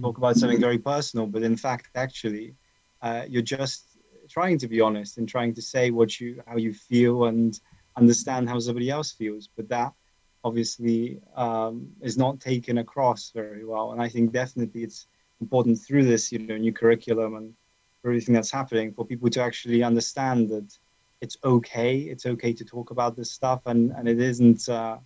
[0.00, 1.26] talk about something very personal.
[1.26, 2.54] But in fact, actually,
[3.02, 3.98] uh, you're just
[4.30, 7.58] trying to be honest and trying to say what you how you feel and
[7.96, 9.48] understand how somebody else feels.
[9.56, 9.92] But that
[10.44, 13.92] obviously um, is not taken across very well.
[13.92, 15.06] And I think definitely it's
[15.40, 17.54] important through this, you know, new curriculum and
[18.04, 20.76] everything that's happening for people to actually understand that
[21.20, 21.98] it's okay.
[21.98, 24.98] It's okay to talk about this stuff, and and it isn't uh,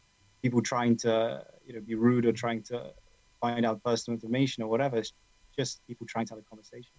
[0.42, 2.92] people trying to you know be rude or trying to
[3.40, 4.98] find out personal information or whatever.
[4.98, 5.14] It's
[5.58, 6.92] just people trying to have a conversation.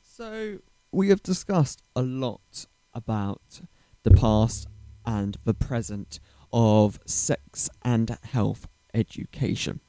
[0.00, 0.58] So
[0.92, 3.60] we have discussed a lot about
[4.04, 4.68] the past
[5.04, 6.20] and the present
[6.52, 9.80] of sex and health education.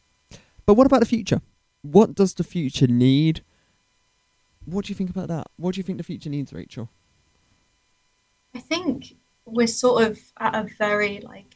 [0.65, 1.41] But what about the future?
[1.81, 3.43] What does the future need?
[4.65, 5.47] What do you think about that?
[5.57, 6.89] What do you think the future needs, Rachel?
[8.55, 11.55] I think we're sort of at a very like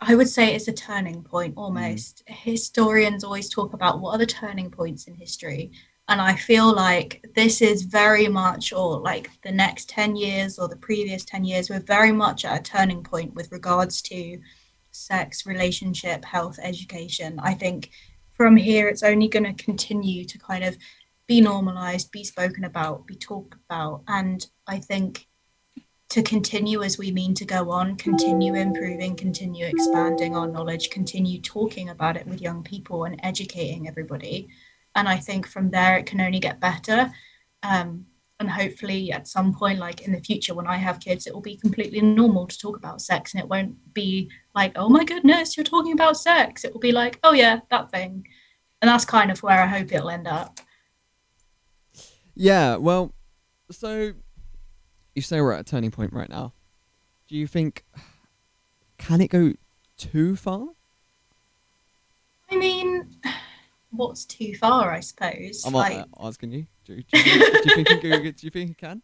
[0.00, 2.22] I would say it's a turning point almost.
[2.28, 2.34] Mm.
[2.34, 5.72] Historians always talk about what are the turning points in history.
[6.08, 10.68] And I feel like this is very much, or like the next 10 years or
[10.68, 14.38] the previous 10 years, we're very much at a turning point with regards to
[14.92, 17.40] sex, relationship, health, education.
[17.42, 17.90] I think
[18.34, 20.76] from here, it's only going to continue to kind of
[21.26, 24.02] be normalized, be spoken about, be talked about.
[24.06, 25.26] And I think
[26.10, 31.40] to continue as we mean to go on, continue improving, continue expanding our knowledge, continue
[31.40, 34.48] talking about it with young people and educating everybody.
[34.96, 37.12] And I think from there it can only get better.
[37.62, 38.06] Um,
[38.38, 41.40] and hopefully at some point like in the future when i have kids it will
[41.40, 45.56] be completely normal to talk about sex and it won't be like oh my goodness
[45.56, 48.28] you're talking about sex it will be like oh yeah that thing
[48.82, 50.60] and that's kind of where i hope it'll end up
[52.36, 53.14] Yeah, well,
[53.70, 54.12] so
[55.14, 56.52] you say we're at a turning point right now.
[57.28, 57.82] Do you think
[58.98, 59.54] can it go
[59.96, 60.68] too far?
[62.50, 63.10] i mean
[63.96, 66.66] what's too far i suppose I'm like uh, asking you.
[66.84, 67.68] Do, do, you think, do
[68.08, 69.02] you think do you think it can?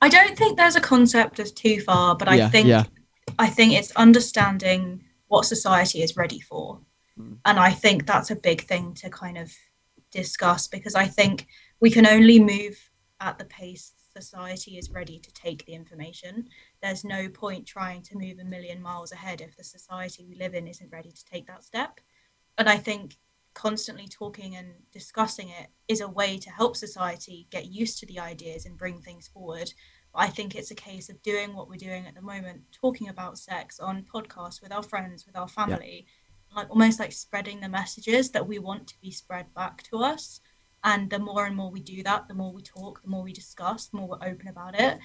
[0.00, 2.84] i don't think there's a concept of too far but i Yeah, think yeah.
[3.38, 6.80] i think it's understanding what society is ready for
[7.16, 7.38] Mm.
[7.44, 9.52] and i think that's a big thing to kind of
[10.10, 11.46] discuss because i think
[11.78, 12.90] we can only move
[13.20, 16.48] at the pace society is ready to take the information
[16.82, 20.54] there's no point trying to move a million miles ahead if the society we live
[20.54, 22.00] in isn't ready to take that step
[22.58, 23.16] and i think
[23.54, 28.18] constantly talking and discussing it is a way to help society get used to the
[28.18, 29.72] ideas and bring things forward.
[30.12, 33.08] But i think it's a case of doing what we're doing at the moment talking
[33.08, 36.06] about sex on podcasts with our friends with our family
[36.54, 40.40] like almost like spreading the messages that we want to be spread back to us.
[40.84, 43.32] And the more and more we do that the more we talk the more we
[43.32, 44.98] discuss the more we're open about it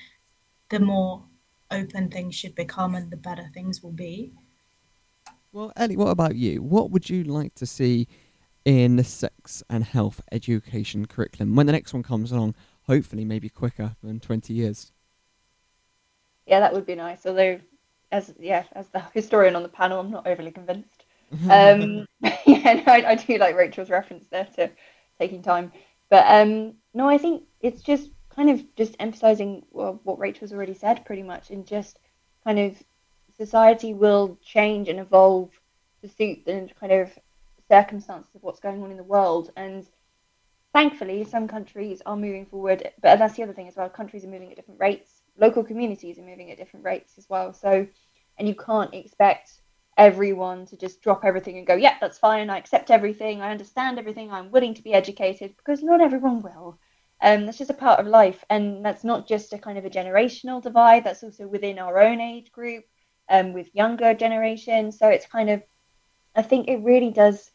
[0.70, 1.24] the more
[1.72, 4.34] open things should become and the better things will be
[5.52, 6.62] Well, Ellie, what about you?
[6.62, 8.08] What would you like to see
[8.66, 12.54] in the sex and health education curriculum when the next one comes along?
[12.84, 14.92] Hopefully, maybe quicker than 20 years.
[16.46, 17.26] Yeah, that would be nice.
[17.26, 17.60] Although,
[18.12, 21.06] as yeah, as the historian on the panel, I'm not overly convinced.
[21.50, 22.06] Um,
[22.46, 24.70] yeah, no, I, I do like Rachel's reference there to
[25.20, 25.72] taking time,
[26.10, 30.74] but um, no, I think it's just kind of just emphasizing well, what Rachel's already
[30.74, 32.00] said, pretty much, and just
[32.44, 32.84] kind of
[33.40, 35.50] society will change and evolve
[36.02, 37.18] to suit the kind of
[37.70, 39.88] circumstances of what's going on in the world, and
[40.74, 43.90] thankfully, some countries are moving forward, but that's the other thing as well.
[43.90, 45.22] Countries are moving at different rates.
[45.38, 47.54] Local communities are moving at different rates as well.
[47.54, 47.88] So,
[48.38, 49.62] and you can't expect
[49.98, 52.50] everyone to just drop everything and go, yeah, that's fine.
[52.50, 53.42] I accept everything.
[53.42, 54.32] I understand everything.
[54.32, 56.80] I'm willing to be educated because not everyone will.
[57.22, 59.90] Um, that's just a part of life, and that's not just a kind of a
[59.90, 61.04] generational divide.
[61.04, 62.86] That's also within our own age group,
[63.30, 64.98] um, with younger generations.
[64.98, 65.64] So it's kind of,
[66.36, 67.52] I think it really does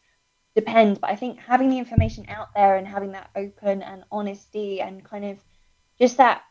[0.55, 1.01] depend.
[1.01, 5.03] But I think having the information out there and having that open and honesty and
[5.03, 5.37] kind of
[5.99, 6.41] just that,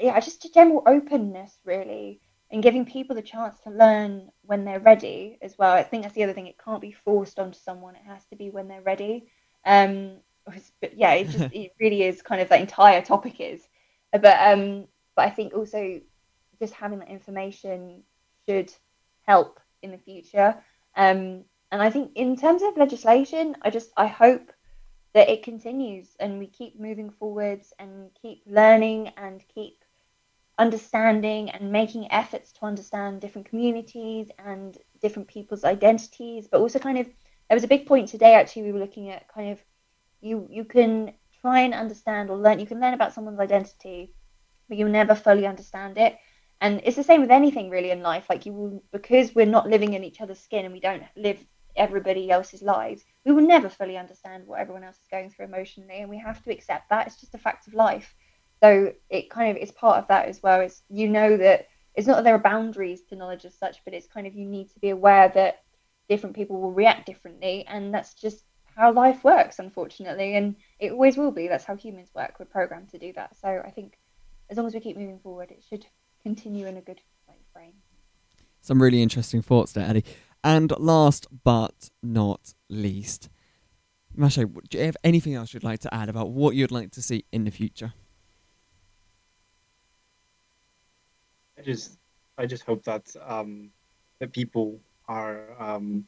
[0.00, 4.80] yeah, just a general openness really, and giving people the chance to learn when they're
[4.80, 5.72] ready as well.
[5.72, 6.46] I think that's the other thing.
[6.46, 7.96] It can't be forced onto someone.
[7.96, 9.28] It has to be when they're ready.
[9.64, 10.18] Um,
[10.80, 13.66] but yeah, it just it really is kind of that entire topic is.
[14.12, 14.86] But um,
[15.16, 16.00] but I think also
[16.60, 18.02] just having that information
[18.48, 18.72] should
[19.26, 20.56] help in the future.
[20.96, 24.52] Um, and I think in terms of legislation, I just I hope
[25.14, 29.84] that it continues and we keep moving forwards and keep learning and keep
[30.58, 36.98] understanding and making efforts to understand different communities and different people's identities but also kind
[36.98, 39.58] of there was a big point today actually we were looking at kind of
[40.20, 44.12] you you can try and understand or learn you can learn about someone's identity
[44.68, 46.16] but you'll never fully understand it
[46.64, 49.68] and it's the same with anything really in life like you will because we're not
[49.68, 51.38] living in each other's skin and we don't live
[51.76, 55.98] everybody else's lives we will never fully understand what everyone else is going through emotionally
[56.00, 57.06] and we have to accept that.
[57.06, 58.14] It's just a fact of life.
[58.62, 60.60] So it kind of is part of that as well.
[60.60, 63.94] It's you know that it's not that there are boundaries to knowledge as such but
[63.94, 65.62] it's kind of you need to be aware that
[66.08, 68.44] different people will react differently and that's just
[68.76, 71.48] how life works unfortunately and it always will be.
[71.48, 72.34] That's how humans work.
[72.38, 73.36] We're programmed to do that.
[73.38, 73.98] So i think
[74.50, 75.86] as long as we keep moving forward it should
[76.24, 77.00] continue in a good
[77.52, 77.74] frame
[78.60, 80.04] Some really interesting thoughts there, Eddie.
[80.42, 83.28] And last but not least,
[84.16, 87.02] Masha, do you have anything else you'd like to add about what you'd like to
[87.02, 87.92] see in the future?
[91.58, 91.98] I just
[92.38, 93.70] I just hope that um,
[94.20, 96.06] that people are um,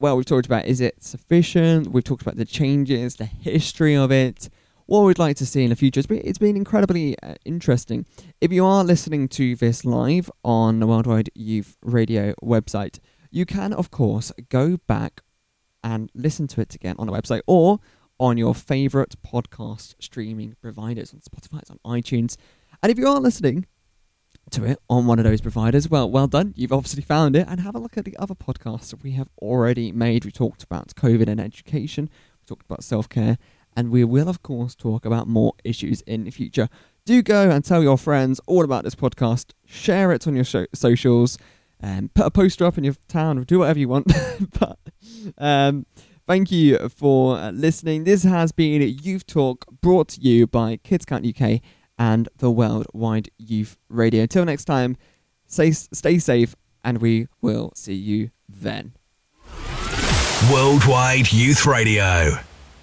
[0.00, 1.88] Well, we've talked about is it sufficient?
[1.88, 4.48] We've talked about the changes, the history of it,
[4.88, 6.00] what we'd like to see in the future.
[6.00, 8.06] It's been, it's been incredibly uh, interesting.
[8.40, 12.98] If you are listening to this live on the Worldwide Youth Radio website,
[13.30, 15.20] you can, of course, go back
[15.84, 17.80] and listen to it again on the website or
[18.18, 22.38] on your favorite podcast streaming providers on Spotify, it's on iTunes.
[22.82, 23.66] And if you are listening
[24.52, 26.54] to it on one of those providers, well, well done.
[26.56, 27.46] You've obviously found it.
[27.46, 30.24] And have a look at the other podcasts we have already made.
[30.24, 32.08] We talked about COVID and education.
[32.40, 33.36] We talked about self care,
[33.78, 36.68] and we will, of course, talk about more issues in the future.
[37.04, 39.52] Do go and tell your friends all about this podcast.
[39.64, 41.38] Share it on your show- socials
[41.78, 44.12] and put a poster up in your town or do whatever you want.
[44.58, 44.80] but
[45.38, 45.86] um,
[46.26, 48.02] thank you for uh, listening.
[48.02, 51.60] This has been Youth Talk brought to you by Kids Count UK
[51.96, 54.22] and the Worldwide Youth Radio.
[54.22, 54.96] Until next time,
[55.46, 58.94] stay, stay safe and we will see you then.
[60.50, 62.40] Worldwide Youth Radio.